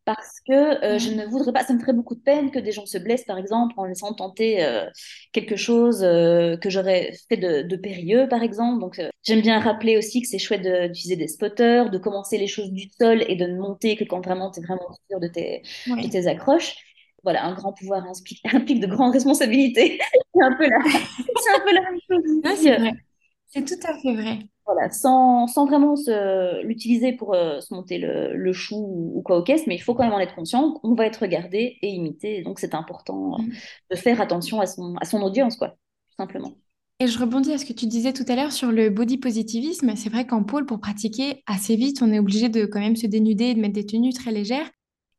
parce 0.05 0.41
que 0.47 0.85
euh, 0.85 0.99
je 0.99 1.11
ne 1.11 1.25
voudrais 1.27 1.53
pas, 1.53 1.65
ça 1.65 1.73
me 1.73 1.79
ferait 1.79 1.93
beaucoup 1.93 2.15
de 2.15 2.21
peine 2.21 2.51
que 2.51 2.59
des 2.59 2.73
gens 2.73 2.87
se 2.87 2.99
blessent, 2.99 3.25
par 3.25 3.39
exemple, 3.39 3.75
en 3.77 3.85
laissant 3.85 4.13
tenter 4.13 4.65
euh, 4.65 4.87
quelque 5.33 5.57
chose 5.57 6.03
euh, 6.03 6.57
que 6.57 6.69
j'aurais 6.71 7.13
fait 7.29 7.37
de, 7.37 7.77
périlleux, 7.77 8.29
par 8.29 8.43
exemple. 8.43 8.81
Donc, 8.81 9.01
j'aime 9.23 9.41
bien 9.41 9.59
rappeler 9.61 9.97
aussi 9.97 10.21
que 10.21 10.29
c'est 10.29 10.39
chouette 10.39 10.63
d'utiliser 10.63 11.17
des 11.17 11.29
spotters, 11.29 11.91
de 11.91 11.99
commencer 11.99 12.39
les 12.39 12.47
choses 12.47 12.71
du 12.71 12.91
sol 13.01 13.25
et 13.29 13.37
de 13.37 13.47
ne 13.47 13.59
monter 13.59 13.97
que 13.97 14.05
quand 14.05 14.21
vraiment 14.21 14.51
tu 14.51 14.61
es 14.61 14.63
vraiment 14.63 14.89
sûr 15.11 15.21
de 15.21 15.29
tes, 15.29 15.63
de 15.87 16.09
tes 16.09 16.27
accroches. 16.27 16.77
Voilà, 17.23 17.45
un 17.47 17.55
grand 17.55 17.73
pouvoir 17.73 18.05
implique, 18.05 18.41
implique 18.53 18.81
de 18.81 18.87
grandes 18.87 19.13
responsabilités. 19.15 19.99
c'est 20.35 20.43
un, 20.43 20.55
peu 20.57 20.69
la, 20.69 20.77
un 20.77 21.61
peu 21.65 21.75
la 21.75 21.81
même 21.81 22.01
chose. 22.07 23.03
C'est 23.55 23.65
tout 23.65 23.87
à 23.87 23.97
fait 23.97 24.15
vrai. 24.15 24.39
Voilà, 24.67 24.91
sans, 24.91 25.47
sans 25.47 25.67
vraiment 25.67 25.95
l'utiliser 26.65 27.13
pour 27.13 27.35
euh, 27.35 27.61
se 27.61 27.73
monter 27.73 27.99
le, 27.99 28.35
le 28.35 28.53
chou 28.53 29.13
ou, 29.15 29.23
quoi 29.23 29.39
au 29.39 29.43
caisse, 29.43 29.67
mais 29.67 29.77
il 29.77 29.81
faut 29.81 29.95
quand 29.95 30.03
même 30.03 30.13
en 30.13 30.19
être 30.19 30.35
conscient. 30.35 30.81
On 30.83 30.95
va 30.95 31.07
être 31.07 31.19
regardé 31.19 31.79
et 31.81 31.89
imité, 31.89 32.43
donc 32.43 32.59
c'est 32.59 32.75
important 32.75 33.35
euh, 33.35 33.43
mm. 33.43 33.53
de 33.93 33.97
faire 33.97 34.21
attention 34.21 34.61
à 34.61 34.67
son, 34.67 34.97
à 34.97 35.05
son 35.05 35.23
audience, 35.23 35.57
quoi, 35.57 35.69
tout 35.69 36.15
simplement. 36.19 36.53
Et 36.99 37.07
je 37.07 37.19
rebondis 37.19 37.53
à 37.53 37.59
ce 37.59 37.65
que 37.65 37.73
tu 37.73 37.87
disais 37.87 38.13
tout 38.13 38.25
à 38.27 38.35
l'heure 38.35 38.53
sur 38.53 38.73
le 38.73 38.91
body 38.91 39.19
positivisme. 39.19 39.95
C'est 39.97 40.09
vrai 40.09 40.27
qu'en 40.27 40.43
pôle, 40.43 40.67
pour 40.67 40.81
pratiquer 40.81 41.43
assez 41.47 41.77
vite, 41.77 42.03
on 42.03 42.11
est 42.11 42.19
obligé 42.19 42.49
de 42.49 42.67
quand 42.67 42.81
même 42.81 42.97
se 42.97 43.07
dénuder 43.07 43.47
et 43.47 43.55
de 43.55 43.61
mettre 43.61 43.75
des 43.75 43.87
tenues 43.87 44.13
très 44.13 44.33
légères. 44.33 44.71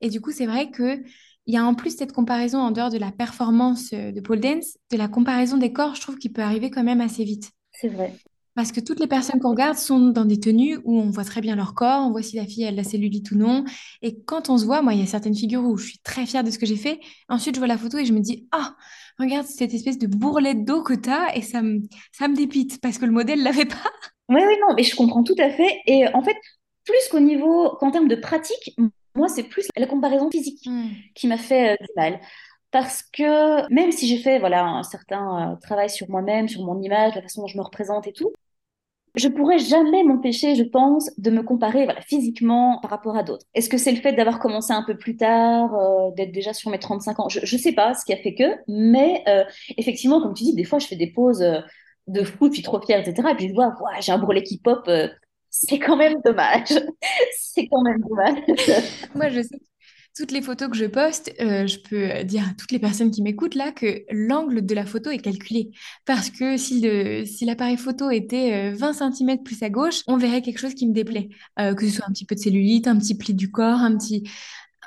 Et 0.01 0.09
du 0.09 0.19
coup, 0.19 0.31
c'est 0.31 0.45
vrai 0.45 0.71
que 0.71 1.03
il 1.47 1.53
y 1.53 1.57
a 1.57 1.63
en 1.63 1.75
plus 1.75 1.95
cette 1.95 2.11
comparaison 2.11 2.57
en 2.57 2.71
dehors 2.71 2.89
de 2.89 2.97
la 2.97 3.11
performance 3.11 3.93
euh, 3.93 4.11
de 4.11 4.19
pole 4.19 4.39
dance, 4.39 4.77
de 4.91 4.97
la 4.97 5.07
comparaison 5.07 5.57
des 5.57 5.71
corps, 5.71 5.95
je 5.95 6.01
trouve 6.01 6.17
qu'il 6.17 6.33
peut 6.33 6.41
arriver 6.41 6.71
quand 6.71 6.83
même 6.83 7.01
assez 7.01 7.23
vite. 7.23 7.51
C'est 7.79 7.89
vrai. 7.89 8.13
Parce 8.55 8.71
que 8.71 8.79
toutes 8.79 9.01
les 9.01 9.07
personnes 9.07 9.41
qu'on 9.41 9.49
regarde 9.49 9.77
sont 9.77 9.99
dans 9.99 10.23
des 10.23 10.39
tenues 10.39 10.79
où 10.85 10.97
on 10.97 11.09
voit 11.09 11.25
très 11.25 11.41
bien 11.41 11.57
leur 11.57 11.73
corps, 11.73 12.07
on 12.07 12.11
voit 12.11 12.23
si 12.23 12.37
la 12.37 12.45
fille 12.45 12.63
a 12.63 12.71
la 12.71 12.85
cellulite 12.85 13.31
ou 13.31 13.35
non. 13.35 13.65
Et 14.01 14.21
quand 14.23 14.49
on 14.49 14.57
se 14.57 14.65
voit, 14.65 14.81
moi, 14.81 14.93
il 14.93 15.01
y 15.01 15.03
a 15.03 15.07
certaines 15.07 15.35
figures 15.35 15.63
où 15.63 15.75
je 15.75 15.87
suis 15.87 15.99
très 15.99 16.25
fière 16.25 16.41
de 16.41 16.49
ce 16.51 16.57
que 16.57 16.65
j'ai 16.65 16.77
fait. 16.77 17.01
Ensuite, 17.27 17.55
je 17.55 17.59
vois 17.59 17.67
la 17.67 17.77
photo 17.77 17.97
et 17.97 18.05
je 18.05 18.13
me 18.13 18.21
dis, 18.21 18.47
ah, 18.53 18.75
regarde 19.19 19.45
cette 19.45 19.73
espèce 19.73 19.97
de 19.97 20.07
bourrelette 20.07 20.63
d'eau 20.63 20.83
que 20.83 20.93
tu 20.93 21.09
as 21.09 21.35
et 21.35 21.41
ça 21.41 21.61
me, 21.61 21.81
ça 22.13 22.29
me 22.29 22.35
dépite 22.35 22.79
parce 22.79 22.97
que 22.97 23.05
le 23.05 23.11
modèle 23.11 23.43
l'avait 23.43 23.65
pas. 23.65 23.91
Oui, 24.29 24.41
oui, 24.47 24.55
non, 24.61 24.73
mais 24.75 24.83
je 24.83 24.95
comprends 24.95 25.23
tout 25.23 25.35
à 25.37 25.49
fait. 25.49 25.81
Et 25.85 26.07
en 26.13 26.23
fait, 26.23 26.37
plus 26.85 27.09
qu'au 27.11 27.19
niveau, 27.19 27.75
qu'en 27.81 27.91
termes 27.91 28.07
de 28.07 28.15
pratique, 28.15 28.73
moi, 29.15 29.27
c'est 29.27 29.43
plus 29.43 29.67
la 29.75 29.85
comparaison 29.85 30.31
physique 30.31 30.61
hmm. 30.65 30.87
qui 31.13 31.27
m'a 31.27 31.37
fait 31.37 31.73
euh, 31.73 31.75
du 31.79 31.87
mal 31.97 32.19
parce 32.75 33.03
que 33.03 33.71
même 33.73 33.93
si 33.93 34.05
j'ai 34.05 34.17
fait 34.17 34.37
voilà 34.37 34.65
un 34.65 34.83
certain 34.83 35.53
euh, 35.53 35.55
travail 35.61 35.89
sur 35.89 36.09
moi-même, 36.09 36.49
sur 36.49 36.61
mon 36.65 36.81
image, 36.81 37.15
la 37.15 37.21
façon 37.21 37.39
dont 37.43 37.47
je 37.47 37.57
me 37.57 37.63
représente 37.63 38.05
et 38.05 38.11
tout, 38.11 38.33
Je 39.15 39.29
pourrais 39.29 39.59
jamais 39.59 40.03
m'empêcher, 40.03 40.55
je 40.55 40.63
pense, 40.63 41.09
de 41.17 41.31
me 41.31 41.41
comparer 41.41 41.85
voilà, 41.85 42.01
physiquement 42.01 42.79
par 42.81 42.91
rapport 42.91 43.15
à 43.15 43.23
d'autres. 43.23 43.45
Est-ce 43.53 43.69
que 43.69 43.77
c'est 43.77 43.93
le 43.93 44.01
fait 44.01 44.11
d'avoir 44.11 44.39
commencé 44.39 44.73
un 44.73 44.83
peu 44.83 44.97
plus 44.97 45.15
tard, 45.15 45.73
euh, 45.73 46.11
d'être 46.17 46.33
déjà 46.33 46.51
sur 46.51 46.69
mes 46.69 46.79
35 46.79 47.19
ans? 47.21 47.29
Je 47.29 47.39
ne 47.39 47.61
sais 47.61 47.71
pas 47.71 47.93
ce 47.93 48.03
qui 48.03 48.11
a 48.11 48.17
fait 48.17 48.35
que, 48.35 48.57
mais 48.67 49.23
euh, 49.29 49.45
effectivement, 49.77 50.21
comme 50.21 50.33
tu 50.33 50.43
dis, 50.43 50.53
des 50.53 50.65
fois, 50.65 50.79
je 50.79 50.87
fais 50.87 50.97
des 50.97 51.13
pauses 51.13 51.45
de 52.07 52.23
fou, 52.23 52.49
puis 52.49 52.61
trop 52.61 52.81
fière, 52.81 52.99
etc. 52.99 53.29
Et 53.31 53.35
puis 53.35 53.47
je 53.47 53.53
vois, 53.53 53.73
j'ai 54.01 54.11
un 54.11 54.17
bourrelet 54.17 54.43
qui 54.43 54.57
pop, 54.59 54.89
c'est 55.49 55.79
quand 55.79 55.95
même 55.95 56.15
dommage. 56.25 56.73
c'est 57.39 57.67
quand 57.67 57.83
même 57.83 58.01
dommage. 58.01 58.39
Moi, 59.15 59.29
je 59.29 59.43
sais 59.43 59.61
toutes 60.15 60.31
les 60.31 60.41
photos 60.41 60.69
que 60.69 60.77
je 60.77 60.85
poste, 60.85 61.33
euh, 61.41 61.67
je 61.67 61.77
peux 61.79 62.23
dire 62.23 62.43
à 62.43 62.53
toutes 62.57 62.71
les 62.71 62.79
personnes 62.79 63.11
qui 63.11 63.21
m'écoutent 63.21 63.55
là 63.55 63.71
que 63.71 64.03
l'angle 64.09 64.65
de 64.65 64.73
la 64.73 64.85
photo 64.85 65.09
est 65.09 65.19
calculé. 65.19 65.71
Parce 66.05 66.29
que 66.29 66.55
si 66.57 66.79
le, 66.79 67.25
si 67.25 67.43
l'appareil 67.45 67.77
photo 67.77 68.09
était 68.09 68.71
euh, 68.71 68.75
20 68.75 69.11
cm 69.11 69.43
plus 69.43 69.61
à 69.61 69.69
gauche, 69.69 70.01
on 70.07 70.17
verrait 70.17 70.41
quelque 70.41 70.59
chose 70.59 70.73
qui 70.73 70.87
me 70.87 70.93
déplaît. 70.93 71.29
Euh, 71.59 71.73
que 71.73 71.85
ce 71.85 71.95
soit 71.97 72.05
un 72.07 72.13
petit 72.13 72.25
peu 72.25 72.35
de 72.35 72.39
cellulite, 72.39 72.87
un 72.87 72.97
petit 72.97 73.17
pli 73.17 73.33
du 73.33 73.51
corps, 73.51 73.79
un 73.79 73.97
petit... 73.97 74.23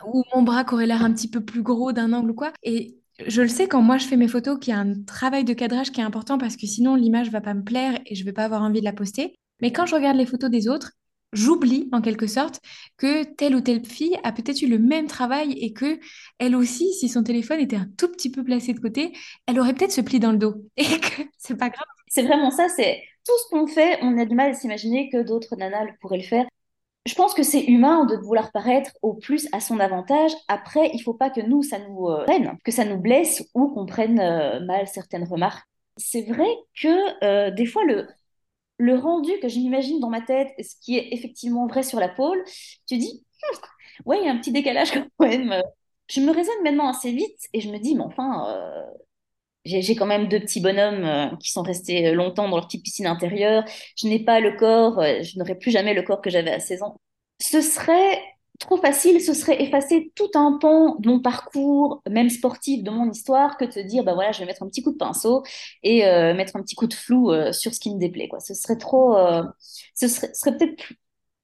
ou 0.07 0.23
mon 0.35 0.43
bras 0.43 0.65
qui 0.65 0.75
aurait 0.75 0.87
l'air 0.87 1.05
un 1.05 1.13
petit 1.13 1.29
peu 1.29 1.45
plus 1.45 1.63
gros 1.63 1.93
d'un 1.93 2.13
angle 2.15 2.31
ou 2.31 2.35
quoi. 2.35 2.53
Et 2.63 2.97
je 3.27 3.43
le 3.43 3.49
sais 3.49 3.69
quand 3.69 3.83
moi 3.83 3.99
je 3.99 4.07
fais 4.07 4.17
mes 4.17 4.29
photos 4.29 4.59
qu'il 4.59 4.73
y 4.73 4.77
a 4.77 4.81
un 4.81 5.03
travail 5.03 5.45
de 5.45 5.53
cadrage 5.53 5.91
qui 5.91 6.01
est 6.01 6.05
important 6.05 6.39
parce 6.39 6.57
que 6.57 6.67
sinon 6.67 6.95
l'image 6.95 7.31
va 7.31 7.41
pas 7.41 7.55
me 7.55 7.65
plaire 7.65 7.99
et 8.07 8.15
je 8.15 8.25
vais 8.25 8.33
pas 8.33 8.45
avoir 8.45 8.63
envie 8.63 8.81
de 8.81 8.85
la 8.85 8.93
poster. 8.93 9.35
Mais 9.61 9.73
quand 9.73 9.87
je 9.87 9.95
regarde 9.95 10.17
les 10.17 10.27
photos 10.27 10.51
des 10.51 10.69
autres, 10.69 10.93
j'oublie 11.33 11.89
en 11.93 12.01
quelque 12.01 12.27
sorte 12.27 12.61
que 12.97 13.25
telle 13.25 13.55
ou 13.55 13.61
telle 13.61 13.85
fille 13.85 14.19
a 14.25 14.33
peut-être 14.33 14.63
eu 14.63 14.67
le 14.67 14.79
même 14.79 15.07
travail 15.07 15.53
et 15.53 15.73
que 15.73 15.99
elle 16.39 16.57
aussi, 16.57 16.93
si 16.95 17.09
son 17.09 17.23
téléphone 17.23 17.61
était 17.61 17.77
un 17.77 17.89
tout 17.97 18.09
petit 18.09 18.31
peu 18.31 18.45
placé 18.45 18.73
de 18.73 18.81
côté, 18.81 19.13
elle 19.47 19.61
aurait 19.61 19.75
peut-être 19.75 19.93
ce 19.93 20.01
pli 20.01 20.21
dans 20.21 20.33
le 20.33 20.39
dos 20.39 20.65
et 20.77 20.85
que 20.85 21.23
c'est 21.39 21.57
pas 21.57 21.71
grave. 21.71 21.85
C'est 22.09 22.23
vraiment 22.23 22.51
ça, 22.51 22.69
c'est 22.69 23.03
tout 23.27 23.33
ce 23.45 23.51
qu'on 23.51 23.67
fait, 23.67 23.99
on 24.03 24.17
a 24.19 24.25
du 24.25 24.35
mal 24.35 24.51
à 24.51 24.55
s'imaginer 24.55 25.11
que 25.11 25.23
d'autres 25.23 25.57
nanas 25.57 25.87
pourraient 26.01 26.19
le 26.19 26.23
faire. 26.23 26.47
Je 27.07 27.15
pense 27.15 27.33
que 27.33 27.43
c'est 27.43 27.65
humain 27.65 28.05
de 28.05 28.17
vouloir 28.17 28.53
paraître 28.53 28.91
au 29.01 29.15
plus 29.15 29.49
à 29.53 29.61
son 29.61 29.81
avantage. 29.81 30.31
Après, 30.47 30.91
il 30.93 31.01
faut 31.01 31.15
pas 31.15 31.31
que 31.31 31.41
nous, 31.41 31.63
ça 31.63 31.79
nous 31.79 32.09
euh, 32.09 32.27
peine, 32.27 32.59
que 32.65 32.73
ça 32.73 32.85
nous 32.85 32.99
blesse 32.99 33.49
ou 33.55 33.69
qu'on 33.69 33.87
prenne 33.87 34.21
euh, 34.21 34.61
mal 34.61 34.87
certaines 34.87 35.25
remarques. 35.25 35.67
C'est 35.97 36.23
vrai 36.23 36.49
que 36.81 37.25
euh, 37.25 37.51
des 37.51 37.65
fois, 37.65 37.83
le, 37.85 38.07
le 38.79 38.97
rendu 38.97 39.33
que 39.41 39.49
j'imagine 39.49 40.01
dans 40.01 40.11
ma 40.11 40.21
tête, 40.23 40.49
ce 40.61 40.77
qui 40.81 40.97
est 40.97 41.09
effectivement 41.13 41.67
vrai 41.67 41.83
sur 41.83 42.01
la 42.01 42.09
pôle, 42.09 42.43
tu 42.89 42.99
dis, 42.99 43.25
Hum, 43.43 43.59
ouais, 44.07 44.19
il 44.21 44.27
y 44.27 44.29
a 44.29 44.33
un 44.33 44.39
petit 44.39 44.53
décalage 44.53 44.93
quand 44.93 45.07
même. 45.27 45.63
Je 46.09 46.21
me 46.21 46.33
raisonne 46.33 46.63
maintenant 46.65 46.89
assez 46.89 47.13
vite 47.13 47.39
et 47.53 47.61
je 47.61 47.71
me 47.71 47.79
dis, 47.79 47.95
mais 47.95 48.03
enfin, 48.03 48.49
euh, 48.51 48.85
j'ai 49.65 49.83
j'ai 49.83 49.97
quand 49.97 50.07
même 50.07 50.29
deux 50.29 50.41
petits 50.41 50.61
bonhommes 50.61 51.05
euh, 51.05 51.37
qui 51.39 51.51
sont 51.51 51.63
restés 51.63 52.13
longtemps 52.13 52.49
dans 52.49 52.57
leur 52.57 52.67
petite 52.67 52.85
piscine 52.85 53.07
intérieure. 53.07 53.65
Je 53.97 54.09
n'ai 54.09 54.25
pas 54.25 54.41
le 54.41 54.57
corps, 54.57 54.99
euh, 55.01 55.23
je 55.23 55.39
n'aurai 55.39 55.57
plus 55.57 55.71
jamais 55.71 55.95
le 55.95 56.03
corps 56.03 56.23
que 56.23 56.31
j'avais 56.31 56.53
à 56.53 56.61
16 56.61 56.83
ans. 56.83 57.01
Ce 57.41 57.61
serait 57.61 58.21
trop 58.59 58.77
facile, 58.77 59.21
ce 59.21 59.35
serait 59.35 59.63
effacer 59.63 60.13
tout 60.15 60.31
un 60.35 60.59
pan 60.59 60.97
de 60.99 61.09
mon 61.09 61.21
parcours, 61.21 62.03
même 62.11 62.29
sportif, 62.29 62.83
de 62.83 62.91
mon 62.91 63.11
histoire, 63.11 63.57
que 63.57 63.65
de 63.65 63.71
se 63.71 63.81
dire, 63.81 64.05
bah 64.05 64.15
voilà, 64.15 64.33
je 64.33 64.41
vais 64.41 64.47
mettre 64.47 64.63
un 64.63 64.69
petit 64.69 64.83
coup 64.83 64.93
de 64.93 64.97
pinceau 64.97 65.43
et 65.83 66.07
euh, 66.07 66.35
mettre 66.35 66.57
un 66.57 66.63
petit 66.63 66.75
coup 66.75 66.87
de 66.87 66.95
flou 66.95 67.31
euh, 67.31 67.53
sur 67.53 67.73
ce 67.73 67.81
qui 67.81 67.95
me 67.95 68.01
déplaît, 68.01 68.29
quoi. 68.29 68.41
Ce 68.41 68.55
serait 68.55 68.77
trop, 68.77 69.17
euh, 69.17 69.43
ce 69.95 70.09
serait, 70.09 70.57
peut-être 70.57 70.93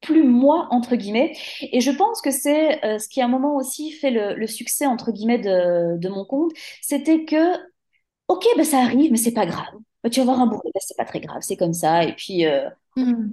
plus, 0.01 0.25
moi, 0.25 0.69
entre 0.71 0.97
guillemets. 0.97 1.37
Et 1.73 1.81
je 1.81 1.91
pense 1.91 2.21
que 2.21 2.31
c'est 2.31 2.81
ce 2.99 3.09
qui, 3.09 3.21
à 3.21 3.27
un 3.27 3.29
moment 3.29 3.57
aussi, 3.57 3.93
fait 3.93 4.11
le, 4.11 4.47
succès, 4.47 4.87
entre 4.87 5.13
guillemets, 5.13 5.39
de, 5.39 6.09
mon 6.09 6.25
compte, 6.25 6.53
c'était 6.83 7.25
que, 7.25 7.55
ok, 8.29 8.45
bah 8.57 8.65
ça 8.65 8.79
arrive, 8.81 9.11
mais 9.11 9.19
c'est 9.19 9.33
pas 9.33 9.47
grave. 9.47 9.75
Tu 10.13 10.21
vas 10.21 10.23
avoir 10.23 10.41
un 10.41 10.47
bourrelet, 10.47 10.71
bah, 10.75 10.81
c'est 10.87 10.97
pas 10.97 11.07
très 11.07 11.21
grave, 11.21 11.41
c'est 11.41 11.57
comme 11.57 11.73
ça. 11.73 12.05
Et 12.05 12.15
puis, 12.15 12.45
Hmm. 12.97 13.31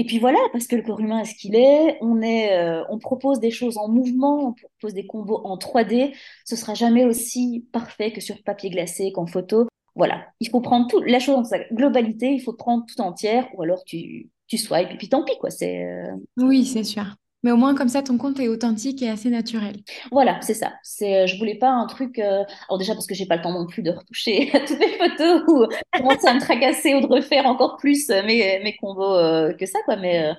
Et 0.00 0.04
puis 0.04 0.20
voilà, 0.20 0.38
parce 0.52 0.68
que 0.68 0.76
le 0.76 0.82
corps 0.82 1.00
humain 1.00 1.20
est 1.20 1.24
ce 1.24 1.34
qu'il 1.34 1.56
est, 1.56 1.98
on 2.00 2.22
est, 2.22 2.56
euh, 2.56 2.84
on 2.88 2.98
propose 3.00 3.40
des 3.40 3.50
choses 3.50 3.76
en 3.78 3.88
mouvement, 3.88 4.50
on 4.50 4.52
propose 4.52 4.94
des 4.94 5.04
combos 5.04 5.40
en 5.44 5.56
3D, 5.58 6.14
ce 6.44 6.54
sera 6.54 6.74
jamais 6.74 7.04
aussi 7.04 7.66
parfait 7.72 8.12
que 8.12 8.20
sur 8.20 8.40
papier 8.44 8.70
glacé, 8.70 9.10
qu'en 9.10 9.26
photo. 9.26 9.66
Voilà, 9.96 10.28
il 10.38 10.48
faut 10.50 10.60
prendre 10.60 10.86
tout, 10.86 11.00
la 11.02 11.18
chose 11.18 11.34
dans 11.34 11.44
sa 11.44 11.58
globalité, 11.72 12.30
il 12.32 12.40
faut 12.40 12.52
prendre 12.52 12.86
tout 12.86 13.00
entière, 13.00 13.48
ou 13.56 13.62
alors 13.62 13.82
tu, 13.84 14.30
tu 14.46 14.56
swipes, 14.56 14.92
et 14.92 14.96
puis 14.96 15.08
tant 15.08 15.24
pis, 15.24 15.36
quoi. 15.40 15.50
Euh, 15.62 16.16
Oui, 16.36 16.64
c'est 16.64 16.84
sûr. 16.84 17.16
Mais 17.48 17.52
au 17.52 17.56
moins 17.56 17.74
comme 17.74 17.88
ça, 17.88 18.02
ton 18.02 18.18
compte 18.18 18.38
est 18.40 18.48
authentique 18.48 19.00
et 19.00 19.08
assez 19.08 19.30
naturel. 19.30 19.76
Voilà, 20.12 20.38
c'est 20.42 20.52
ça. 20.52 20.74
C'est, 20.82 21.22
euh, 21.22 21.26
je 21.26 21.38
voulais 21.38 21.54
pas 21.54 21.70
un 21.70 21.86
truc. 21.86 22.18
euh, 22.18 22.44
Alors 22.68 22.76
déjà 22.76 22.92
parce 22.92 23.06
que 23.06 23.14
j'ai 23.14 23.24
pas 23.24 23.36
le 23.36 23.42
temps 23.42 23.52
non 23.52 23.66
plus 23.66 23.82
de 23.82 23.90
retoucher 23.90 24.50
toutes 24.66 24.78
mes 24.78 24.98
photos 24.98 25.42
ou 25.48 25.66
commencer 25.96 26.28
à 26.28 26.34
me 26.34 26.40
tracasser 26.40 26.94
ou 26.94 27.00
de 27.00 27.06
refaire 27.06 27.46
encore 27.46 27.78
plus 27.78 28.10
euh, 28.10 28.22
mes, 28.22 28.60
mes 28.62 28.76
combos 28.76 29.16
que 29.58 29.64
ça, 29.64 29.78
quoi. 29.86 29.96
Mais 29.96 30.30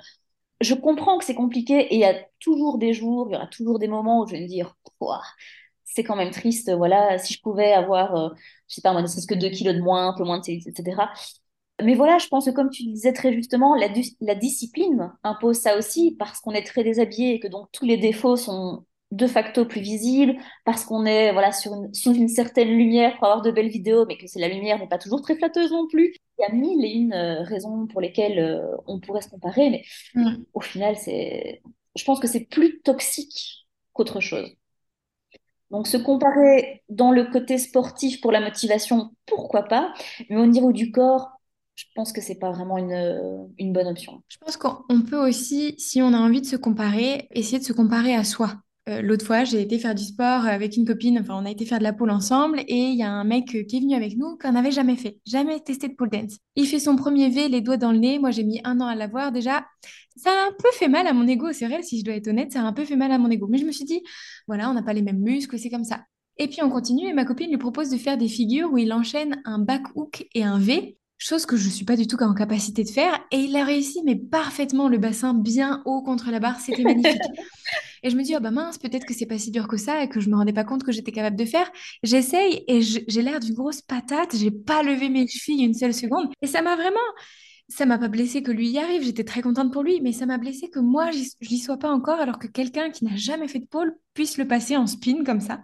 je 0.61 0.75
comprends 0.75 1.17
que 1.19 1.25
c'est 1.25 1.35
compliqué 1.35 1.79
et 1.79 1.95
il 1.95 1.99
y 2.01 2.05
a 2.05 2.15
toujours 2.39 2.77
des 2.77 2.93
jours, 2.93 3.27
il 3.29 3.33
y 3.33 3.37
aura 3.37 3.47
toujours 3.47 3.79
des 3.79 3.87
moments 3.87 4.21
où 4.21 4.27
je 4.27 4.33
vais 4.33 4.41
me 4.41 4.47
dire, 4.47 4.75
Ouah, 5.01 5.23
c'est 5.85 6.03
quand 6.03 6.15
même 6.15 6.31
triste. 6.31 6.71
Voilà, 6.71 7.17
si 7.17 7.33
je 7.33 7.41
pouvais 7.41 7.73
avoir, 7.73 8.33
je 8.67 8.75
sais 8.75 8.81
pas 8.81 8.91
moi, 8.93 9.01
ne 9.01 9.07
serait-ce 9.07 9.27
que 9.27 9.35
2 9.35 9.49
kilos 9.49 9.75
de 9.75 9.81
moins, 9.81 10.09
un 10.09 10.13
peu 10.17 10.23
moins 10.25 10.39
de 10.39 10.49
etc. 10.51 11.09
Mais 11.81 11.95
voilà, 11.95 12.17
je 12.17 12.27
pense 12.27 12.45
que 12.45 12.51
comme 12.51 12.69
tu 12.69 12.83
disais 12.83 13.13
très 13.13 13.33
justement, 13.33 13.75
la, 13.75 13.89
discipline 14.35 15.11
impose 15.23 15.57
ça 15.57 15.77
aussi 15.77 16.15
parce 16.17 16.39
qu'on 16.41 16.51
est 16.51 16.65
très 16.65 16.83
déshabillé 16.83 17.35
et 17.35 17.39
que 17.39 17.47
donc 17.47 17.69
tous 17.71 17.85
les 17.85 17.97
défauts 17.97 18.35
sont 18.35 18.85
de 19.11 19.25
facto 19.25 19.65
plus 19.65 19.81
visibles, 19.81 20.35
parce 20.65 20.85
qu'on 20.85 21.05
est 21.05 21.31
voilà 21.33 21.51
sur 21.51 21.73
une, 21.73 21.93
sous 21.95 22.13
une 22.13 22.27
certaine 22.27 22.69
lumière 22.69 23.17
pour 23.17 23.25
avoir 23.25 23.41
de 23.41 23.49
belles 23.49 23.69
vidéos, 23.69 24.05
mais 24.05 24.17
que 24.17 24.27
c'est 24.27 24.39
la 24.39 24.49
lumière 24.49 24.77
n'est 24.77 24.87
pas 24.87 24.99
toujours 24.99 25.21
très 25.21 25.35
flatteuse 25.35 25.71
non 25.71 25.87
plus. 25.87 26.13
Il 26.37 26.43
y 26.43 26.45
a 26.45 26.53
mille 26.53 26.85
et 26.85 26.89
une 26.89 27.13
euh, 27.13 27.41
raisons 27.43 27.87
pour 27.87 28.01
lesquelles 28.01 28.39
euh, 28.39 28.75
on 28.85 28.99
pourrait 28.99 29.21
se 29.21 29.29
comparer, 29.29 29.69
mais 29.71 29.83
Hmm. 30.13 30.43
au 30.53 30.61
final, 30.61 30.97
c'est, 30.97 31.61
je 31.95 32.03
pense 32.03 32.19
que 32.19 32.27
c'est 32.27 32.45
plus 32.45 32.81
toxique 32.81 33.67
qu'autre 33.93 34.19
chose. 34.19 34.55
Donc 35.71 35.87
se 35.87 35.97
comparer 35.97 36.83
dans 36.89 37.11
le 37.11 37.25
côté 37.25 37.57
sportif 37.57 38.21
pour 38.21 38.31
la 38.31 38.41
motivation, 38.41 39.11
pourquoi 39.27 39.63
pas, 39.63 39.93
mais 40.29 40.37
au 40.37 40.47
niveau 40.47 40.71
du 40.71 40.91
corps, 40.91 41.38
je 41.79 41.85
pense 41.95 42.11
que 42.11 42.19
c'est 42.19 42.35
pas 42.35 42.51
vraiment 42.51 42.77
une, 42.77 42.91
euh, 42.91 43.45
une 43.57 43.71
bonne 43.71 43.87
option. 43.87 44.21
Je 44.27 44.37
pense 44.37 44.57
qu'on 44.57 44.79
on 44.89 45.01
peut 45.01 45.17
aussi, 45.17 45.75
si 45.77 46.01
on 46.01 46.13
a 46.13 46.17
envie 46.17 46.41
de 46.41 46.45
se 46.45 46.57
comparer, 46.57 47.29
essayer 47.31 47.57
de 47.57 47.63
se 47.63 47.71
comparer 47.71 48.13
à 48.15 48.25
soi. 48.25 48.55
Euh, 48.89 49.01
l'autre 49.01 49.25
fois, 49.25 49.45
j'ai 49.45 49.61
été 49.61 49.79
faire 49.79 49.95
du 49.95 50.03
sport 50.03 50.45
avec 50.45 50.75
une 50.75 50.85
copine, 50.85 51.19
enfin, 51.19 51.41
on 51.41 51.45
a 51.45 51.51
été 51.51 51.65
faire 51.65 51.79
de 51.79 51.83
la 51.83 51.93
pole 51.93 52.11
ensemble, 52.11 52.59
et 52.67 52.89
il 52.89 52.97
y 52.97 53.03
a 53.03 53.09
un 53.09 53.23
mec 53.23 53.55
euh, 53.55 53.63
qui 53.63 53.77
est 53.77 53.79
venu 53.79 53.95
avec 53.95 54.17
nous 54.17 54.37
qu'on 54.41 54.51
n'avait 54.51 54.71
jamais 54.71 54.97
fait, 54.97 55.19
jamais 55.25 55.61
testé 55.61 55.87
de 55.87 55.93
pole 55.93 56.09
dance. 56.09 56.37
Il 56.57 56.67
fait 56.67 56.79
son 56.79 56.97
premier 56.97 57.29
V, 57.29 57.47
les 57.47 57.61
doigts 57.61 57.77
dans 57.77 57.93
le 57.93 57.99
nez, 57.99 58.19
moi 58.19 58.31
j'ai 58.31 58.43
mis 58.43 58.59
un 58.65 58.81
an 58.81 58.87
à 58.87 58.95
l'avoir 58.95 59.31
déjà. 59.31 59.65
Ça 60.17 60.31
a 60.31 60.47
un 60.47 60.51
peu 60.51 60.67
fait 60.73 60.89
mal 60.89 61.07
à 61.07 61.13
mon 61.13 61.25
ego, 61.27 61.53
c'est 61.53 61.67
vrai, 61.67 61.81
si 61.81 61.99
je 61.99 62.03
dois 62.03 62.15
être 62.15 62.27
honnête, 62.27 62.51
ça 62.51 62.59
a 62.59 62.63
un 62.63 62.73
peu 62.73 62.83
fait 62.83 62.97
mal 62.97 63.13
à 63.13 63.17
mon 63.17 63.29
ego. 63.29 63.47
Mais 63.47 63.57
je 63.57 63.65
me 63.65 63.71
suis 63.71 63.85
dit, 63.85 64.01
voilà, 64.47 64.69
on 64.69 64.73
n'a 64.73 64.83
pas 64.83 64.93
les 64.93 65.01
mêmes 65.01 65.21
muscles, 65.21 65.57
c'est 65.57 65.69
comme 65.69 65.85
ça. 65.85 66.01
Et 66.37 66.47
puis 66.47 66.61
on 66.61 66.69
continue, 66.69 67.07
et 67.07 67.13
ma 67.13 67.23
copine 67.23 67.49
lui 67.49 67.57
propose 67.57 67.89
de 67.89 67.97
faire 67.97 68.17
des 68.17 68.27
figures 68.27 68.73
où 68.73 68.77
il 68.77 68.91
enchaîne 68.91 69.41
un 69.45 69.59
back 69.59 69.83
hook 69.95 70.27
et 70.33 70.43
un 70.43 70.59
V. 70.59 70.97
Chose 71.21 71.45
que 71.45 71.57
je 71.57 71.65
ne 71.65 71.69
suis 71.71 71.83
pas 71.83 71.97
du 71.97 72.07
tout 72.07 72.15
en 72.23 72.33
capacité 72.33 72.85
de 72.85 72.89
faire. 72.89 73.19
Et 73.31 73.39
il 73.39 73.55
a 73.57 73.65
réussi, 73.65 74.01
mais 74.05 74.15
parfaitement, 74.15 74.87
le 74.87 74.97
bassin 74.97 75.33
bien 75.33 75.81
haut 75.83 76.01
contre 76.01 76.31
la 76.31 76.39
barre. 76.39 76.61
C'était 76.61 76.81
magnifique. 76.81 77.19
Et 78.03 78.09
je 78.09 78.15
me 78.15 78.23
dis, 78.23 78.33
oh 78.37 78.39
bah 78.39 78.51
mince, 78.51 78.77
peut-être 78.77 79.05
que 79.05 79.13
c'est 79.13 79.25
pas 79.25 79.37
si 79.37 79.51
dur 79.51 79.67
que 79.67 79.75
ça 79.75 80.01
et 80.01 80.07
que 80.07 80.21
je 80.21 80.29
me 80.29 80.37
rendais 80.37 80.53
pas 80.53 80.63
compte 80.63 80.83
que 80.83 80.93
j'étais 80.93 81.11
capable 81.11 81.35
de 81.35 81.43
faire. 81.43 81.69
J'essaye 82.01 82.63
et 82.69 82.81
j'ai 82.81 83.21
l'air 83.21 83.41
d'une 83.41 83.53
grosse 83.53 83.81
patate. 83.81 84.37
J'ai 84.37 84.51
pas 84.51 84.83
levé 84.83 85.09
mes 85.09 85.27
chevilles 85.27 85.65
une 85.65 85.73
seule 85.73 85.93
seconde. 85.93 86.29
Et 86.41 86.47
ça 86.47 86.61
m'a 86.61 86.77
vraiment, 86.77 86.97
ça 87.67 87.85
m'a 87.85 87.97
pas 87.97 88.07
blessé 88.07 88.41
que 88.41 88.51
lui 88.51 88.69
y 88.69 88.79
arrive. 88.79 89.03
J'étais 89.03 89.25
très 89.25 89.41
contente 89.41 89.73
pour 89.73 89.83
lui, 89.83 89.99
mais 89.99 90.13
ça 90.13 90.25
m'a 90.25 90.37
blessé 90.37 90.69
que 90.69 90.79
moi, 90.79 91.11
je 91.11 91.19
n'y 91.51 91.59
sois 91.59 91.77
pas 91.77 91.91
encore 91.91 92.21
alors 92.21 92.39
que 92.39 92.47
quelqu'un 92.47 92.89
qui 92.89 93.03
n'a 93.03 93.17
jamais 93.17 93.49
fait 93.49 93.59
de 93.59 93.67
pole 93.67 93.93
puisse 94.13 94.37
le 94.37 94.47
passer 94.47 94.77
en 94.77 94.87
spin 94.87 95.25
comme 95.25 95.41
ça. 95.41 95.59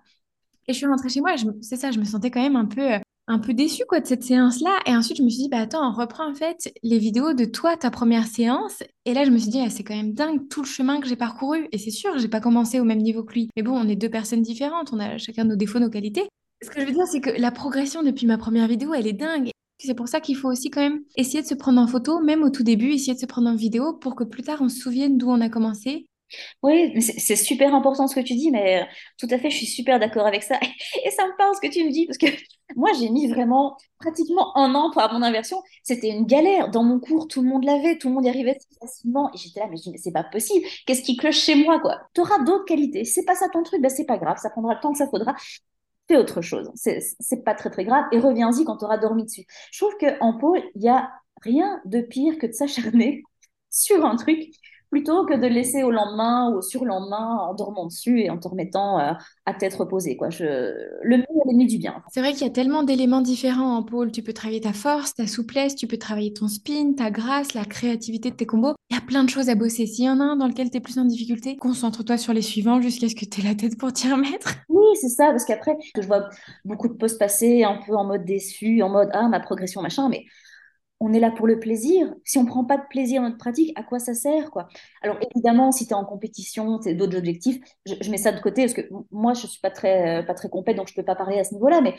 Et 0.67 0.73
je 0.73 0.77
suis 0.77 0.87
rentrée 0.87 1.09
chez 1.09 1.21
moi 1.21 1.35
c'est 1.61 1.77
ça, 1.77 1.91
je 1.91 1.99
me 1.99 2.03
sentais 2.05 2.31
quand 2.31 2.41
même 2.41 2.55
un 2.55 2.65
peu, 2.65 2.93
euh, 2.93 2.99
un 3.27 3.39
peu 3.39 3.53
déçue 3.53 3.83
quoi, 3.87 3.99
de 3.99 4.07
cette 4.07 4.23
séance-là. 4.23 4.79
Et 4.85 4.95
ensuite, 4.95 5.17
je 5.17 5.23
me 5.23 5.29
suis 5.29 5.43
dit, 5.43 5.49
bah 5.49 5.59
attends, 5.59 5.87
on 5.87 5.93
reprend 5.93 6.29
en 6.29 6.33
fait 6.33 6.73
les 6.83 6.99
vidéos 6.99 7.33
de 7.33 7.45
toi, 7.45 7.75
ta 7.77 7.89
première 7.89 8.27
séance. 8.27 8.83
Et 9.05 9.13
là, 9.13 9.25
je 9.25 9.31
me 9.31 9.37
suis 9.37 9.49
dit, 9.49 9.61
ah, 9.61 9.69
c'est 9.69 9.83
quand 9.83 9.95
même 9.95 10.13
dingue 10.13 10.47
tout 10.49 10.61
le 10.61 10.67
chemin 10.67 10.99
que 10.99 11.07
j'ai 11.07 11.15
parcouru. 11.15 11.67
Et 11.71 11.77
c'est 11.77 11.91
sûr, 11.91 12.17
j'ai 12.17 12.27
pas 12.27 12.39
commencé 12.39 12.79
au 12.79 12.83
même 12.83 13.01
niveau 13.01 13.23
que 13.23 13.33
lui. 13.33 13.49
Mais 13.55 13.63
bon, 13.63 13.73
on 13.73 13.87
est 13.87 13.95
deux 13.95 14.09
personnes 14.09 14.41
différentes, 14.41 14.93
on 14.93 14.99
a 14.99 15.17
chacun 15.17 15.43
nos 15.43 15.55
défauts, 15.55 15.79
nos 15.79 15.89
qualités. 15.89 16.27
Ce 16.63 16.69
que 16.69 16.81
je 16.81 16.85
veux 16.85 16.93
dire, 16.93 17.07
c'est 17.07 17.21
que 17.21 17.31
la 17.31 17.51
progression 17.51 18.03
depuis 18.03 18.27
ma 18.27 18.37
première 18.37 18.67
vidéo, 18.67 18.93
elle 18.93 19.07
est 19.07 19.13
dingue. 19.13 19.49
C'est 19.79 19.93
pour 19.93 20.07
ça 20.07 20.21
qu'il 20.21 20.37
faut 20.37 20.49
aussi 20.49 20.69
quand 20.69 20.81
même 20.81 21.01
essayer 21.17 21.41
de 21.41 21.47
se 21.47 21.53
prendre 21.53 21.81
en 21.81 21.87
photo, 21.87 22.19
même 22.21 22.43
au 22.43 22.49
tout 22.49 22.63
début, 22.63 22.91
essayer 22.91 23.13
de 23.13 23.19
se 23.19 23.25
prendre 23.25 23.49
en 23.49 23.55
vidéo 23.55 23.93
pour 23.93 24.15
que 24.15 24.23
plus 24.23 24.41
tard 24.41 24.61
on 24.61 24.69
se 24.69 24.79
souvienne 24.79 25.17
d'où 25.17 25.29
on 25.29 25.41
a 25.41 25.49
commencé. 25.49 26.07
Oui, 26.63 27.01
c'est 27.01 27.35
super 27.35 27.73
important 27.75 28.07
ce 28.07 28.15
que 28.15 28.19
tu 28.19 28.35
dis, 28.35 28.51
mais 28.51 28.81
euh, 28.81 28.85
tout 29.17 29.27
à 29.29 29.37
fait, 29.37 29.49
je 29.49 29.57
suis 29.57 29.65
super 29.65 29.99
d'accord 29.99 30.25
avec 30.25 30.43
ça. 30.43 30.59
Et 31.05 31.11
ça 31.11 31.25
me 31.27 31.37
parle 31.37 31.55
ce 31.55 31.61
que 31.61 31.71
tu 31.71 31.83
me 31.85 31.91
dis, 31.91 32.05
parce 32.05 32.17
que 32.17 32.25
moi, 32.75 32.89
j'ai 32.99 33.09
mis 33.09 33.27
vraiment 33.27 33.77
pratiquement 33.99 34.55
un 34.57 34.73
an 34.75 34.91
pour 34.91 35.01
avoir 35.01 35.19
mon 35.19 35.25
inversion. 35.25 35.61
C'était 35.83 36.09
une 36.09 36.25
galère. 36.25 36.69
Dans 36.69 36.83
mon 36.83 36.99
cours, 36.99 37.27
tout 37.27 37.41
le 37.41 37.49
monde 37.49 37.63
l'avait, 37.63 37.97
tout 37.97 38.09
le 38.09 38.15
monde 38.15 38.25
y 38.25 38.29
arrivait 38.29 38.57
facilement. 38.81 39.31
Et 39.33 39.37
j'étais 39.37 39.59
là, 39.59 39.67
mais 39.69 39.77
mais 39.91 39.97
c'est 39.97 40.11
pas 40.11 40.23
possible. 40.23 40.65
Qu'est-ce 40.85 41.03
qui 41.03 41.15
cloche 41.17 41.37
chez 41.37 41.55
moi, 41.55 41.79
quoi? 41.79 41.99
Tu 42.13 42.21
auras 42.21 42.39
d'autres 42.43 42.65
qualités. 42.65 43.05
C'est 43.05 43.25
pas 43.25 43.35
ça 43.35 43.47
ton 43.49 43.63
truc, 43.63 43.81
ben 43.81 43.89
c'est 43.89 44.05
pas 44.05 44.17
grave. 44.17 44.37
Ça 44.41 44.49
prendra 44.49 44.73
le 44.75 44.79
temps 44.79 44.91
que 44.91 44.97
ça 44.97 45.07
faudra. 45.09 45.35
Fais 46.07 46.17
autre 46.17 46.41
chose. 46.41 46.71
C'est 46.75 47.43
pas 47.43 47.55
très, 47.55 47.69
très 47.69 47.83
grave. 47.85 48.05
Et 48.11 48.19
reviens-y 48.19 48.63
quand 48.63 48.77
tu 48.77 48.85
auras 48.85 48.97
dormi 48.97 49.23
dessus. 49.25 49.45
Je 49.71 49.79
trouve 49.79 49.95
qu'en 49.97 50.37
pôle, 50.37 50.61
il 50.75 50.83
y 50.83 50.89
a 50.89 51.11
rien 51.41 51.81
de 51.85 52.01
pire 52.01 52.37
que 52.37 52.47
de 52.47 52.51
s'acharner 52.53 53.23
sur 53.69 54.05
un 54.05 54.15
truc 54.15 54.51
plutôt 54.89 55.25
que 55.25 55.33
de 55.33 55.47
laisser 55.47 55.83
au 55.83 55.91
lendemain 55.91 56.51
ou 56.51 56.57
au 56.57 56.61
surlendemain 56.61 57.37
en 57.37 57.53
dormant 57.53 57.85
dessus 57.87 58.21
et 58.21 58.29
en 58.29 58.37
te 58.37 58.47
remettant 58.47 58.99
euh, 58.99 59.13
à 59.45 59.53
tête 59.53 59.73
reposée. 59.75 60.17
Quoi. 60.17 60.29
Je... 60.29 60.43
Le 60.43 61.17
mieux 61.17 61.23
est 61.23 61.47
l'ennemi 61.47 61.67
du 61.67 61.77
bien. 61.77 62.01
C'est 62.11 62.19
vrai 62.21 62.33
qu'il 62.33 62.43
y 62.43 62.49
a 62.49 62.53
tellement 62.53 62.83
d'éléments 62.83 63.21
différents 63.21 63.75
en 63.75 63.83
pôle. 63.83 64.11
Tu 64.11 64.21
peux 64.23 64.33
travailler 64.33 64.61
ta 64.61 64.73
force, 64.73 65.13
ta 65.15 65.27
souplesse, 65.27 65.75
tu 65.75 65.87
peux 65.87 65.97
travailler 65.97 66.33
ton 66.33 66.47
spin, 66.47 66.93
ta 66.93 67.11
grâce, 67.11 67.53
la 67.53 67.65
créativité 67.65 68.31
de 68.31 68.35
tes 68.35 68.45
combos. 68.45 68.73
Il 68.89 68.95
y 68.95 68.99
a 68.99 69.01
plein 69.01 69.23
de 69.23 69.29
choses 69.29 69.49
à 69.49 69.55
bosser. 69.55 69.85
S'il 69.85 70.05
y 70.05 70.09
en 70.09 70.19
a 70.19 70.23
un 70.23 70.35
dans 70.35 70.47
lequel 70.47 70.69
tu 70.69 70.77
es 70.77 70.79
plus 70.79 70.97
en 70.99 71.05
difficulté, 71.05 71.57
concentre-toi 71.57 72.17
sur 72.17 72.33
les 72.33 72.41
suivants 72.41 72.81
jusqu'à 72.81 73.09
ce 73.09 73.15
que 73.15 73.25
tu 73.25 73.41
aies 73.41 73.43
la 73.43 73.55
tête 73.55 73.77
pour 73.77 73.91
t'y 73.91 74.11
remettre. 74.11 74.55
Oui, 74.69 74.85
c'est 75.01 75.09
ça, 75.09 75.27
parce 75.27 75.45
qu'après, 75.45 75.75
je 75.95 76.05
vois 76.05 76.29
beaucoup 76.63 76.87
de 76.87 76.93
postes 76.93 77.19
passer 77.19 77.63
un 77.63 77.79
peu 77.85 77.95
en 77.95 78.05
mode 78.05 78.25
déçu, 78.25 78.81
en 78.81 78.89
mode 78.89 79.09
ah, 79.13 79.27
ma 79.27 79.39
progression, 79.39 79.81
machin, 79.81 80.09
mais 80.09 80.25
on 80.99 81.13
est 81.13 81.19
là 81.19 81.31
pour 81.31 81.47
le 81.47 81.59
plaisir. 81.59 82.13
Si 82.23 82.37
on 82.37 82.45
prend 82.45 82.63
pas 82.63 82.77
de 82.77 82.87
plaisir 82.89 83.21
dans 83.21 83.27
notre 83.27 83.37
pratique, 83.37 83.77
à 83.77 83.83
quoi 83.83 83.99
ça 83.99 84.13
sert, 84.13 84.49
quoi? 84.51 84.67
Alors 85.01 85.17
évidemment, 85.21 85.71
si 85.71 85.85
tu 85.87 85.91
es 85.91 85.95
en 85.95 86.05
compétition, 86.05 86.79
tu 86.79 86.95
d'autres 86.95 87.17
objectifs, 87.17 87.59
je, 87.85 88.09
mets 88.09 88.17
ça 88.17 88.31
de 88.31 88.39
côté 88.39 88.63
parce 88.63 88.73
que 88.73 88.89
moi, 89.11 89.33
je 89.33 89.47
suis 89.47 89.59
pas 89.59 89.71
très, 89.71 90.25
pas 90.25 90.33
très 90.33 90.49
compète, 90.49 90.77
donc 90.77 90.87
je 90.87 90.95
peux 90.95 91.03
pas 91.03 91.15
parler 91.15 91.39
à 91.39 91.43
ce 91.43 91.53
niveau-là, 91.53 91.81
mais 91.81 91.95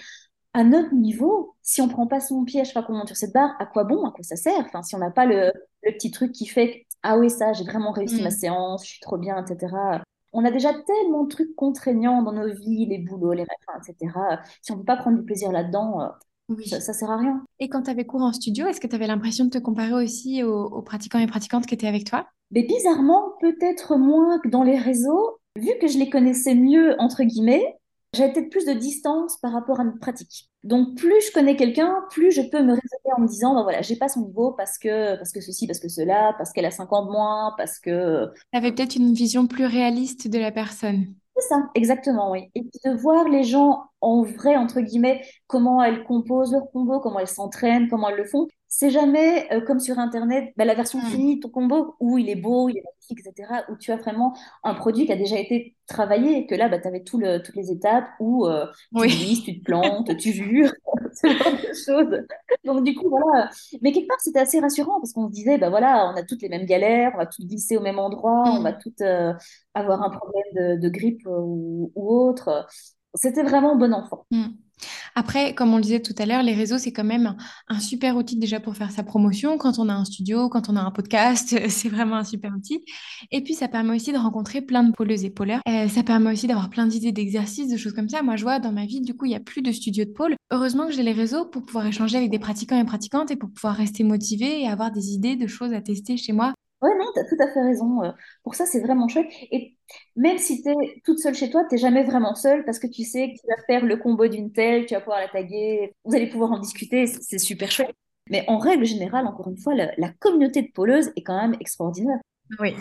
à 0.54 0.64
notre 0.64 0.94
niveau, 0.94 1.54
si 1.62 1.82
on 1.82 1.88
prend 1.88 2.06
pas 2.06 2.20
son 2.20 2.44
pied 2.44 2.62
à 2.62 2.64
chaque 2.64 2.72
fois 2.72 2.82
qu'on 2.82 2.94
monte 2.94 3.08
sur 3.08 3.16
cette 3.16 3.34
barre, 3.34 3.54
à 3.58 3.66
quoi 3.66 3.84
bon, 3.84 4.06
à 4.06 4.10
quoi 4.10 4.22
ça 4.22 4.36
sert? 4.36 4.60
Enfin, 4.60 4.82
si 4.82 4.94
on 4.94 4.98
n'a 4.98 5.10
pas 5.10 5.26
le, 5.26 5.52
petit 5.82 6.10
truc 6.10 6.32
qui 6.32 6.46
fait 6.46 6.86
ah 7.02 7.18
oui, 7.18 7.30
ça, 7.30 7.52
j'ai 7.52 7.62
vraiment 7.62 7.92
réussi 7.92 8.20
ma 8.20 8.30
mm. 8.30 8.32
séance, 8.32 8.84
je 8.84 8.90
suis 8.92 9.00
trop 9.00 9.16
bien, 9.16 9.44
etc. 9.44 10.02
On 10.32 10.44
a 10.44 10.50
déjà 10.50 10.72
tellement 10.74 11.24
de 11.24 11.28
trucs 11.28 11.54
contraignants 11.54 12.22
dans 12.22 12.32
nos 12.32 12.52
vies, 12.52 12.86
les 12.86 12.98
boulots, 12.98 13.32
les 13.32 13.44
machins, 13.44 13.80
etc. 13.88 14.12
Si 14.60 14.72
on 14.72 14.74
ne 14.74 14.80
peut 14.80 14.86
pas 14.86 14.96
prendre 14.96 15.16
du 15.18 15.24
plaisir 15.24 15.52
là-dedans, 15.52 16.00
euh, 16.02 16.08
oui. 16.48 16.68
Ça, 16.68 16.80
ça 16.80 16.92
sert 16.92 17.10
à 17.10 17.16
rien. 17.16 17.44
Et 17.58 17.68
quand 17.68 17.82
tu 17.82 17.90
avais 17.90 18.04
cours 18.04 18.22
en 18.22 18.32
studio, 18.32 18.66
est-ce 18.66 18.80
que 18.80 18.86
tu 18.86 18.94
avais 18.94 19.06
l'impression 19.06 19.44
de 19.44 19.50
te 19.50 19.58
comparer 19.58 19.92
aussi 19.92 20.42
aux, 20.42 20.82
pratiquants 20.82 21.18
et 21.18 21.26
pratiquantes 21.26 21.66
qui 21.66 21.74
étaient 21.74 21.88
avec 21.88 22.04
toi? 22.04 22.26
Mais 22.52 22.62
bizarrement, 22.62 23.32
peut-être 23.40 23.96
moins 23.96 24.38
que 24.38 24.48
dans 24.48 24.62
les 24.62 24.78
réseaux. 24.78 25.38
Vu 25.56 25.72
que 25.80 25.88
je 25.88 25.98
les 25.98 26.10
connaissais 26.10 26.54
mieux, 26.54 26.94
entre 27.00 27.24
guillemets, 27.24 27.76
j'avais 28.14 28.32
peut-être 28.32 28.50
plus 28.50 28.66
de 28.66 28.72
distance 28.72 29.38
par 29.38 29.52
rapport 29.52 29.80
à 29.80 29.84
notre 29.84 29.98
pratique. 29.98 30.50
Donc, 30.64 30.96
plus 30.96 31.26
je 31.26 31.32
connais 31.32 31.56
quelqu'un, 31.56 31.94
plus 32.10 32.30
je 32.30 32.42
peux 32.42 32.62
me 32.62 32.72
réserver 32.72 33.12
en 33.16 33.20
me 33.22 33.26
disant, 33.26 33.54
ben 33.54 33.62
voilà, 33.62 33.82
j'ai 33.82 33.96
pas 33.96 34.08
son 34.08 34.26
niveau 34.26 34.52
parce 34.52 34.78
que, 34.78 35.16
parce 35.16 35.32
que 35.32 35.40
ceci, 35.40 35.66
parce 35.66 35.80
que 35.80 35.88
cela, 35.88 36.34
parce 36.38 36.52
qu'elle 36.52 36.66
a 36.66 36.70
50 36.70 37.10
moins, 37.10 37.54
parce 37.56 37.78
que... 37.78 38.26
Tu 38.52 38.58
avais 38.58 38.72
peut-être 38.72 38.96
une 38.96 39.14
vision 39.14 39.46
plus 39.46 39.66
réaliste 39.66 40.28
de 40.28 40.38
la 40.38 40.52
personne. 40.52 41.14
C'est 41.36 41.48
ça, 41.48 41.68
exactement, 41.74 42.30
oui. 42.30 42.50
Et 42.54 42.62
puis 42.62 42.80
de 42.84 42.90
voir 42.96 43.28
les 43.28 43.44
gens 43.44 43.84
en 44.00 44.22
vrai, 44.22 44.56
entre 44.56 44.80
guillemets, 44.80 45.24
comment 45.46 45.82
elles 45.82 46.04
composent 46.04 46.52
leur 46.52 46.70
combo, 46.72 47.00
comment 47.00 47.18
elles 47.20 47.28
s'entraînent, 47.28 47.88
comment 47.88 48.08
elles 48.08 48.16
le 48.16 48.24
font. 48.24 48.48
C'est 48.68 48.90
jamais 48.90 49.50
euh, 49.52 49.60
comme 49.60 49.78
sur 49.78 49.98
Internet, 49.98 50.52
bah, 50.56 50.64
la 50.64 50.74
version 50.74 50.98
mm. 50.98 51.06
finie 51.06 51.36
de 51.36 51.42
ton 51.42 51.50
combo, 51.50 51.94
où 52.00 52.18
il 52.18 52.28
est 52.28 52.36
beau, 52.36 52.68
il 52.68 52.78
est 52.78 52.82
magnifique, 52.82 53.26
etc., 53.26 53.62
où 53.68 53.76
tu 53.76 53.92
as 53.92 53.96
vraiment 53.96 54.36
un 54.64 54.74
produit 54.74 55.06
qui 55.06 55.12
a 55.12 55.16
déjà 55.16 55.38
été 55.38 55.76
travaillé, 55.86 56.38
et 56.38 56.46
que 56.46 56.54
là, 56.54 56.68
bah, 56.68 56.78
tu 56.80 56.88
avais 56.88 57.04
tout 57.04 57.18
le, 57.18 57.38
toutes 57.38 57.54
les 57.54 57.70
étapes 57.70 58.08
où 58.18 58.46
euh, 58.46 58.66
tu 58.66 59.00
oui. 59.00 59.42
tu 59.44 59.60
te 59.60 59.64
plantes, 59.64 60.16
tu 60.16 60.32
jures, 60.32 60.72
ce 61.14 61.28
genre 61.28 61.52
de 61.52 61.74
choses. 61.74 62.22
Donc 62.64 62.84
du 62.84 62.94
coup, 62.96 63.08
voilà. 63.08 63.50
Mais 63.82 63.92
quelque 63.92 64.08
part, 64.08 64.20
c'était 64.20 64.40
assez 64.40 64.58
rassurant, 64.58 64.98
parce 65.00 65.12
qu'on 65.12 65.28
se 65.28 65.32
disait, 65.32 65.58
bah 65.58 65.70
voilà, 65.70 66.10
on 66.12 66.16
a 66.16 66.24
toutes 66.24 66.42
les 66.42 66.48
mêmes 66.48 66.66
galères, 66.66 67.12
on 67.14 67.18
va 67.18 67.26
toutes 67.26 67.46
glisser 67.46 67.76
au 67.76 67.82
même 67.82 68.00
endroit, 68.00 68.44
on 68.46 68.62
va 68.62 68.72
mm. 68.72 68.78
toutes 68.82 69.00
euh, 69.02 69.32
avoir 69.74 70.02
un 70.02 70.10
problème 70.10 70.80
de, 70.80 70.88
grippe 70.88 71.22
ou, 71.26 71.92
autre. 71.94 72.66
C'était 73.14 73.44
bon 73.44 73.76
bon 73.76 73.94
enfant. 73.94 74.26
Mm. 74.32 74.65
Après, 75.14 75.54
comme 75.54 75.72
on 75.72 75.76
le 75.76 75.82
disait 75.82 76.00
tout 76.00 76.14
à 76.18 76.26
l'heure, 76.26 76.42
les 76.42 76.54
réseaux, 76.54 76.78
c'est 76.78 76.92
quand 76.92 77.04
même 77.04 77.36
un, 77.68 77.80
super 77.80 78.16
outil 78.16 78.36
déjà 78.36 78.60
pour 78.60 78.76
faire 78.76 78.90
sa 78.90 79.02
promotion. 79.02 79.58
Quand 79.58 79.78
on 79.78 79.88
a 79.88 79.94
un 79.94 80.04
studio, 80.04 80.48
quand 80.48 80.68
on 80.68 80.76
a 80.76 80.80
un 80.80 80.90
podcast, 80.90 81.56
c'est 81.68 81.88
vraiment 81.88 82.16
un 82.16 82.24
super 82.24 82.52
outil. 82.54 82.84
Et 83.30 83.42
puis, 83.42 83.54
ça 83.54 83.68
permet 83.68 83.94
aussi 83.94 84.12
de 84.12 84.18
rencontrer 84.18 84.60
plein 84.60 84.84
de 84.84 84.92
pôleuses 84.92 85.24
et 85.24 85.30
pôleurs. 85.30 85.60
Euh, 85.68 85.88
ça 85.88 86.02
permet 86.02 86.32
aussi 86.32 86.46
d'avoir 86.46 86.70
plein 86.70 86.86
d'idées 86.86 87.12
d'exercices, 87.12 87.70
de 87.70 87.76
choses 87.76 87.94
comme 87.94 88.08
ça. 88.08 88.22
Moi, 88.22 88.36
je 88.36 88.42
vois 88.42 88.58
dans 88.58 88.72
ma 88.72 88.86
vie, 88.86 89.00
du 89.00 89.14
coup, 89.14 89.24
il 89.24 89.30
n'y 89.30 89.36
a 89.36 89.40
plus 89.40 89.62
de 89.62 89.72
studio 89.72 90.04
de 90.04 90.10
pôle. 90.10 90.36
Heureusement 90.50 90.86
que 90.86 90.92
j'ai 90.92 91.02
les 91.02 91.12
réseaux 91.12 91.46
pour 91.46 91.64
pouvoir 91.64 91.86
échanger 91.86 92.18
avec 92.18 92.30
des 92.30 92.38
pratiquants 92.38 92.78
et 92.78 92.84
pratiquantes 92.84 93.30
et 93.30 93.36
pour 93.36 93.50
pouvoir 93.50 93.74
rester 93.74 94.04
motivé 94.04 94.62
et 94.62 94.68
avoir 94.68 94.90
des 94.92 95.12
idées 95.12 95.36
de 95.36 95.46
choses 95.46 95.72
à 95.72 95.80
tester 95.80 96.16
chez 96.16 96.32
moi 96.32 96.54
Ouais, 96.86 96.96
non, 96.98 97.10
tu 97.12 97.20
as 97.20 97.24
tout 97.24 97.36
à 97.40 97.52
fait 97.52 97.62
raison. 97.62 98.04
Euh, 98.04 98.12
pour 98.44 98.54
ça, 98.54 98.64
c'est 98.64 98.80
vraiment 98.80 99.08
chouette. 99.08 99.26
Et 99.50 99.76
même 100.14 100.38
si 100.38 100.62
tu 100.62 100.68
es 100.70 101.00
toute 101.04 101.18
seule 101.18 101.34
chez 101.34 101.50
toi, 101.50 101.64
tu 101.68 101.76
jamais 101.78 102.04
vraiment 102.04 102.34
seule 102.36 102.64
parce 102.64 102.78
que 102.78 102.86
tu 102.86 103.02
sais 103.02 103.32
que 103.32 103.40
tu 103.40 103.46
vas 103.48 103.62
faire 103.66 103.84
le 103.84 103.96
combo 103.96 104.28
d'une 104.28 104.52
telle, 104.52 104.86
tu 104.86 104.94
vas 104.94 105.00
pouvoir 105.00 105.18
la 105.18 105.28
taguer, 105.28 105.92
vous 106.04 106.14
allez 106.14 106.28
pouvoir 106.28 106.52
en 106.52 106.60
discuter, 106.60 107.06
c'est 107.06 107.38
super 107.38 107.70
chouette. 107.72 107.94
Mais 108.30 108.44
en 108.48 108.58
règle 108.58 108.84
générale, 108.84 109.26
encore 109.26 109.48
une 109.48 109.56
fois, 109.56 109.74
la, 109.74 110.12
communauté 110.20 110.62
de 110.62 110.70
poleuses 110.72 111.10
est 111.16 111.22
quand 111.22 111.40
même 111.40 111.56
extraordinaire. 111.60 112.18
Oui. 112.60 112.74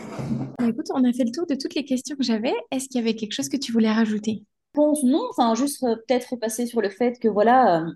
Bah, 0.59 0.67
écoute, 0.67 0.87
on 0.93 1.03
a 1.03 1.11
fait 1.13 1.23
le 1.23 1.31
tour 1.31 1.47
de 1.47 1.55
toutes 1.55 1.73
les 1.73 1.85
questions 1.85 2.15
que 2.15 2.23
j'avais. 2.23 2.53
Est-ce 2.71 2.87
qu'il 2.87 3.01
y 3.01 3.03
avait 3.03 3.15
quelque 3.15 3.33
chose 3.33 3.49
que 3.49 3.57
tu 3.57 3.71
voulais 3.71 3.91
rajouter? 3.91 4.43
Non, 4.75 5.27
enfin, 5.29 5.55
juste 5.55 5.83
euh, 5.83 5.95
peut-être 5.95 6.31
repasser 6.31 6.65
sur 6.65 6.81
le 6.81 6.89
fait 6.89 7.17
que 7.19 7.27
voilà, 7.27 7.81
euh, 7.81 7.91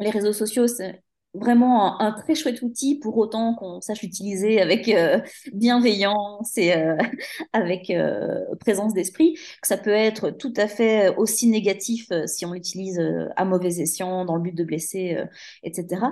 les 0.00 0.10
réseaux 0.10 0.32
sociaux, 0.32 0.66
c'est 0.66 1.02
vraiment 1.34 2.00
un, 2.00 2.12
très 2.12 2.34
chouette 2.34 2.62
outil 2.62 2.98
pour 2.98 3.16
autant 3.18 3.54
qu'on 3.54 3.80
sache 3.80 4.02
l'utiliser 4.02 4.60
avec 4.60 4.88
euh, 4.88 5.20
bienveillance 5.52 6.56
et 6.56 6.74
euh, 6.74 6.96
avec 7.52 7.90
euh, 7.90 8.44
présence 8.60 8.94
d'esprit, 8.94 9.34
que 9.34 9.68
ça 9.68 9.76
peut 9.76 9.90
être 9.90 10.30
tout 10.30 10.52
à 10.56 10.66
fait 10.68 11.14
aussi 11.16 11.48
négatif 11.48 12.08
si 12.26 12.46
on 12.46 12.52
l'utilise 12.52 13.00
à 13.36 13.44
mauvais 13.44 13.80
escient 13.80 14.24
dans 14.24 14.36
le 14.36 14.42
but 14.42 14.54
de 14.54 14.64
blesser, 14.64 15.18
etc. 15.62 16.02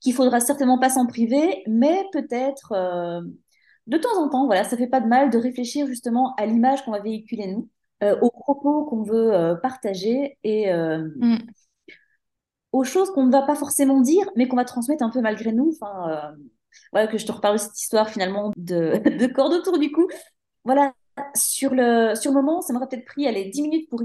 Qu'il 0.00 0.14
faudra 0.14 0.40
certainement 0.40 0.78
pas 0.78 0.90
s'en 0.90 1.06
priver, 1.06 1.62
mais 1.66 2.04
peut-être 2.12 2.72
de 3.86 3.98
temps 3.98 4.22
en 4.22 4.28
temps, 4.28 4.46
voilà, 4.46 4.64
ça 4.64 4.76
fait 4.76 4.86
pas 4.86 5.00
de 5.00 5.06
mal 5.06 5.30
de 5.30 5.38
réfléchir 5.38 5.86
justement 5.86 6.34
à 6.36 6.46
l'image 6.46 6.84
qu'on 6.84 6.92
va 6.92 7.00
véhiculer 7.00 7.48
nous, 7.48 7.68
aux 8.22 8.30
propos 8.30 8.84
qu'on 8.84 9.02
veut 9.02 9.58
partager 9.62 10.38
et 10.42 10.72
mm 10.72 11.38
aux 12.74 12.82
choses 12.82 13.12
qu'on 13.12 13.24
ne 13.24 13.30
va 13.30 13.42
pas 13.42 13.54
forcément 13.54 14.00
dire, 14.00 14.28
mais 14.34 14.48
qu'on 14.48 14.56
va 14.56 14.64
transmettre 14.64 15.04
un 15.04 15.10
peu 15.10 15.20
malgré 15.20 15.52
nous. 15.52 15.70
Enfin, 15.72 16.10
euh, 16.10 16.36
voilà, 16.90 17.06
que 17.06 17.18
je 17.18 17.24
te 17.24 17.30
reparle 17.30 17.54
de 17.54 17.60
cette 17.60 17.80
histoire 17.80 18.10
finalement 18.10 18.50
de, 18.56 18.98
de 19.16 19.26
corde 19.32 19.52
autour 19.52 19.78
du 19.78 19.92
cou. 19.92 20.08
Voilà, 20.64 20.92
sur 21.36 21.72
le, 21.72 22.16
sur 22.16 22.32
le 22.32 22.42
moment, 22.42 22.62
ça 22.62 22.72
m'aurait 22.72 22.88
peut-être 22.88 23.04
pris 23.04 23.28
allez, 23.28 23.44
10 23.44 23.62
minutes 23.62 23.88
pour 23.88 24.02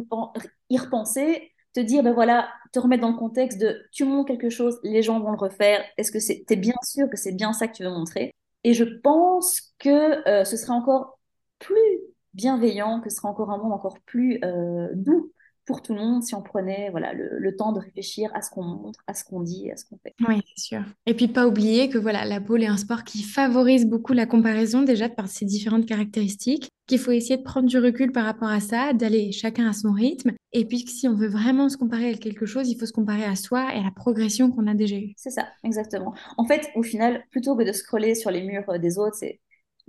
y, 0.69 0.77
repenser, 0.77 1.51
te 1.73 1.79
dire, 1.79 2.03
ben 2.03 2.13
voilà, 2.13 2.47
te 2.71 2.77
remettre 2.77 3.01
dans 3.01 3.11
le 3.11 3.17
contexte 3.17 3.59
de 3.59 3.75
tu 3.91 4.05
montres 4.05 4.27
quelque 4.27 4.51
chose, 4.51 4.79
les 4.83 5.01
gens 5.01 5.19
vont 5.19 5.31
le 5.31 5.37
refaire. 5.37 5.83
Est-ce 5.97 6.11
que 6.11 6.19
c'est, 6.19 6.45
es 6.47 6.55
bien 6.55 6.77
sûr 6.83 7.09
que 7.09 7.17
c'est 7.17 7.31
bien 7.31 7.53
ça 7.53 7.67
que 7.67 7.73
tu 7.73 7.83
veux 7.83 7.89
montrer? 7.89 8.31
Et 8.63 8.75
je 8.75 8.83
pense 8.83 9.73
que 9.79 10.27
euh, 10.29 10.43
ce 10.43 10.57
serait 10.57 10.73
encore 10.73 11.17
plus 11.57 11.99
bienveillant, 12.35 13.01
que 13.01 13.09
ce 13.09 13.15
serait 13.15 13.29
encore 13.29 13.49
un 13.49 13.57
monde 13.57 13.73
encore 13.73 13.97
plus 14.05 14.39
euh, 14.43 14.89
doux 14.93 15.31
pour 15.69 15.83
tout 15.83 15.93
le 15.93 15.99
monde 15.99 16.23
si 16.23 16.33
on 16.33 16.41
prenait 16.41 16.89
voilà, 16.89 17.13
le, 17.13 17.55
temps 17.55 17.73
de 17.73 17.79
réfléchir 17.79 18.31
à 18.33 18.41
ce 18.41 18.49
qu'on 18.49 18.63
montre, 18.63 19.01
à 19.05 19.13
ce 19.13 19.23
qu'on 19.23 19.41
dit, 19.41 19.69
à 19.69 19.77
ce 19.77 19.85
qu'on 19.85 19.99
fait. 19.99 20.15
Oui, 20.27 20.41
c'est 20.55 20.63
sûr. 20.63 20.81
Et 21.05 21.13
puis 21.13 21.27
pas 21.27 21.45
oublier 21.45 21.89
que 21.89 21.99
voilà, 21.99 22.25
la 22.25 22.41
pole 22.41 22.63
est 22.63 22.67
un 22.67 22.77
sport 22.77 23.03
qui 23.03 23.21
favorise 23.21 23.85
beaucoup 23.85 24.13
la 24.13 24.25
comparaison 24.25 24.81
déjà 24.81 25.09
par 25.09 25.27
ses 25.27 25.45
différentes 25.45 25.85
caractéristiques, 25.85 26.69
qu'il 26.87 26.97
faut 26.97 27.11
essayer 27.11 27.37
de 27.37 27.43
prendre 27.43 27.67
du 27.67 27.77
recul 27.77 28.11
par 28.11 28.25
rapport 28.25 28.47
à 28.49 28.59
ça, 28.61 28.93
d'aller 28.93 29.31
chacun 29.31 29.69
à 29.69 29.73
son 29.73 29.91
rythme. 29.91 30.31
Et 30.53 30.65
puis 30.65 30.85
que 30.85 30.89
si 30.89 31.07
on 31.07 31.13
veut 31.13 31.27
vraiment 31.27 31.69
se 31.69 31.77
comparer 31.77 32.09
à 32.09 32.17
quelque 32.17 32.47
chose, 32.47 32.67
il 32.67 32.75
faut 32.75 32.87
se 32.87 32.91
comparer 32.91 33.25
à 33.25 33.35
soi 33.35 33.71
et 33.75 33.77
à 33.77 33.83
la 33.83 33.91
progression 33.91 34.49
qu'on 34.49 34.65
a 34.65 34.73
déjà 34.73 34.95
eue. 34.95 35.13
C'est 35.17 35.29
ça, 35.29 35.49
exactement. 35.63 36.15
En 36.37 36.45
fait, 36.45 36.67
au 36.73 36.81
final, 36.81 37.23
plutôt 37.29 37.55
que 37.55 37.63
de 37.63 37.73
scroller 37.73 38.15
sur 38.15 38.31
les 38.31 38.41
murs 38.41 38.79
des 38.79 38.97
autres, 38.97 39.17
c'est 39.17 39.39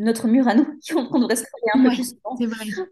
notre 0.01 0.29
mur 0.29 0.49
à 0.49 0.55
nous 0.55 0.67
qu'on 1.11 1.21
devrait 1.21 1.37
se 1.37 1.45
un 1.75 1.83
peu 1.83 1.89
plus 1.91 2.15
souvent 2.17 2.37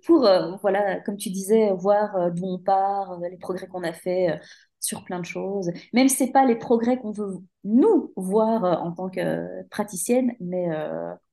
pour, 0.07 0.27
euh, 0.27 0.53
voilà, 0.62 1.01
comme 1.01 1.16
tu 1.16 1.31
disais, 1.31 1.73
voir 1.73 2.14
euh, 2.16 2.31
d'où 2.31 2.44
on 2.44 2.59
part, 2.59 3.12
euh, 3.12 3.29
les 3.29 3.38
progrès 3.38 3.66
qu'on 3.66 3.83
a 3.83 3.92
fait 3.92 4.38
sur 4.79 5.05
plein 5.05 5.18
de 5.18 5.25
choses. 5.25 5.71
Même 5.92 6.09
si 6.09 6.16
c'est 6.16 6.33
pas 6.33 6.44
les 6.44 6.55
progrès 6.55 6.99
qu'on 6.99 7.11
veut 7.11 7.38
nous 7.64 8.12
voir 8.16 8.85
en 8.85 8.92
tant 8.92 9.09
que 9.09 9.66
praticienne, 9.71 10.35
mais 10.38 10.68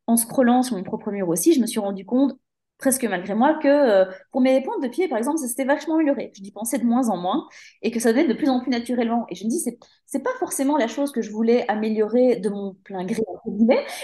en 0.07 0.17
scrollant 0.17 0.63
sur 0.63 0.75
mon 0.75 0.83
propre 0.83 1.11
mur 1.11 1.29
aussi, 1.29 1.53
je 1.53 1.61
me 1.61 1.67
suis 1.67 1.79
rendu 1.79 2.05
compte 2.05 2.35
presque 2.77 3.03
malgré 3.05 3.33
moi, 3.35 3.57
que 3.61 3.67
euh, 3.67 4.05
pour 4.31 4.41
mes 4.41 4.61
pointes 4.61 4.83
de 4.83 4.87
pied, 4.87 5.07
par 5.07 5.17
exemple, 5.17 5.37
ça 5.39 5.47
s'était 5.47 5.65
vachement 5.65 5.95
amélioré. 5.95 6.31
Je 6.35 6.41
n'y 6.41 6.51
pensais 6.51 6.77
de 6.77 6.85
moins 6.85 7.09
en 7.09 7.17
moins 7.17 7.47
et 7.81 7.91
que 7.91 7.99
ça 7.99 8.11
venait 8.11 8.27
de 8.27 8.33
plus 8.33 8.49
en 8.49 8.61
plus 8.61 8.69
naturellement. 8.69 9.25
Et 9.29 9.35
je 9.35 9.45
me 9.45 9.49
dis, 9.49 9.59
c'est, 9.59 9.77
c'est 10.05 10.23
pas 10.23 10.33
forcément 10.39 10.77
la 10.77 10.87
chose 10.87 11.11
que 11.11 11.21
je 11.21 11.31
voulais 11.31 11.65
améliorer 11.69 12.37
de 12.37 12.49
mon 12.49 12.75
plein 12.83 13.05
gré, 13.05 13.21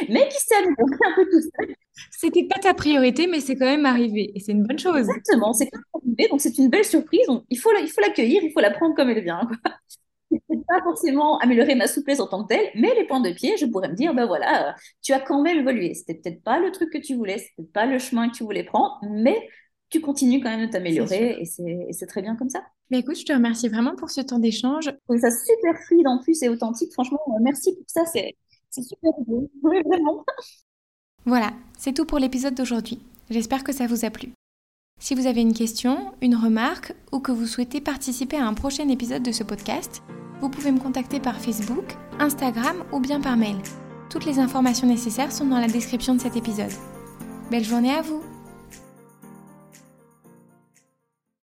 mais 0.09 0.27
qui 0.29 0.37
s'est 0.37 0.55
améliorée 0.55 0.97
un 1.05 1.15
peu 1.15 1.25
tout 1.25 1.41
seul. 1.41 1.75
C'était 2.09 2.47
pas 2.47 2.59
ta 2.59 2.73
priorité, 2.73 3.27
mais 3.27 3.41
c'est 3.41 3.55
quand 3.55 3.65
même 3.65 3.85
arrivé. 3.85 4.31
Et 4.35 4.39
c'est 4.39 4.53
une 4.53 4.63
bonne 4.63 4.79
chose. 4.79 4.97
Exactement, 4.97 5.53
c'est 5.53 5.69
quand 5.69 5.79
même 5.79 6.15
arrivé. 6.15 6.29
Donc 6.29 6.41
c'est 6.41 6.57
une 6.57 6.69
belle 6.69 6.85
surprise. 6.85 7.27
Donc, 7.27 7.43
il, 7.49 7.57
faut 7.59 7.69
il 7.79 7.89
faut 7.89 8.01
l'accueillir, 8.01 8.41
il 8.43 8.51
faut 8.51 8.61
la 8.61 8.71
prendre 8.71 8.95
comme 8.95 9.09
elle 9.09 9.23
vient. 9.23 9.47
Quoi 9.63 9.73
pas 10.67 10.81
forcément 10.83 11.37
améliorer 11.39 11.75
ma 11.75 11.87
souplesse 11.87 12.19
en 12.19 12.27
tant 12.27 12.43
que 12.43 12.53
telle, 12.53 12.69
mais 12.75 12.93
les 12.95 13.05
points 13.05 13.19
de 13.19 13.31
pied, 13.31 13.57
je 13.57 13.65
pourrais 13.65 13.89
me 13.89 13.95
dire, 13.95 14.13
ben 14.13 14.25
voilà, 14.25 14.75
tu 15.01 15.13
as 15.13 15.19
quand 15.19 15.41
même 15.41 15.59
évolué. 15.59 15.93
C'était 15.93 16.15
peut-être 16.15 16.43
pas 16.43 16.59
le 16.59 16.71
truc 16.71 16.91
que 16.91 16.97
tu 16.97 17.15
voulais, 17.15 17.37
c'était 17.37 17.67
pas 17.71 17.85
le 17.85 17.99
chemin 17.99 18.29
que 18.29 18.35
tu 18.35 18.43
voulais 18.43 18.63
prendre, 18.63 18.99
mais 19.09 19.47
tu 19.89 19.99
continues 20.01 20.41
quand 20.41 20.49
même 20.49 20.65
de 20.65 20.71
t'améliorer 20.71 21.41
et 21.41 21.93
c'est 21.93 22.07
très 22.07 22.21
bien 22.21 22.35
comme 22.35 22.49
ça. 22.49 22.63
Mais 22.89 22.99
écoute, 22.99 23.17
je 23.17 23.25
te 23.25 23.33
remercie 23.33 23.69
vraiment 23.69 23.95
pour 23.95 24.09
ce 24.09 24.21
temps 24.21 24.39
d'échange. 24.39 24.85
Je 24.85 24.91
trouve 25.05 25.19
ça 25.19 25.31
super 25.31 25.81
fluide 25.83 26.07
en 26.07 26.19
plus 26.19 26.41
et 26.43 26.49
authentique. 26.49 26.91
Franchement, 26.93 27.21
euh, 27.27 27.39
merci 27.41 27.73
pour 27.73 27.85
ça. 27.87 28.05
C'est 28.05 28.35
super 28.69 29.11
Oui, 29.27 29.81
vraiment. 29.85 30.25
Voilà, 31.25 31.51
c'est 31.77 31.93
tout 31.93 32.05
pour 32.05 32.19
l'épisode 32.19 32.55
d'aujourd'hui. 32.55 32.99
J'espère 33.29 33.63
que 33.63 33.71
ça 33.71 33.87
vous 33.87 34.05
a 34.05 34.09
plu. 34.09 34.33
Si 34.99 35.15
vous 35.15 35.25
avez 35.25 35.41
une 35.41 35.53
question, 35.53 36.13
une 36.21 36.35
remarque 36.35 36.93
ou 37.11 37.19
que 37.19 37.31
vous 37.31 37.47
souhaitez 37.47 37.81
participer 37.81 38.37
à 38.37 38.45
un 38.45 38.53
prochain 38.53 38.87
épisode 38.89 39.23
de 39.23 39.31
ce 39.31 39.43
podcast, 39.43 40.03
vous 40.41 40.49
pouvez 40.49 40.71
me 40.71 40.79
contacter 40.79 41.19
par 41.19 41.39
Facebook, 41.39 41.95
Instagram 42.19 42.83
ou 42.91 42.99
bien 42.99 43.21
par 43.21 43.37
mail. 43.37 43.57
Toutes 44.09 44.25
les 44.25 44.39
informations 44.39 44.87
nécessaires 44.87 45.31
sont 45.31 45.45
dans 45.45 45.59
la 45.59 45.67
description 45.67 46.15
de 46.15 46.21
cet 46.21 46.35
épisode. 46.35 46.71
Belle 47.49 47.63
journée 47.63 47.93
à 47.93 48.01
vous 48.01 48.21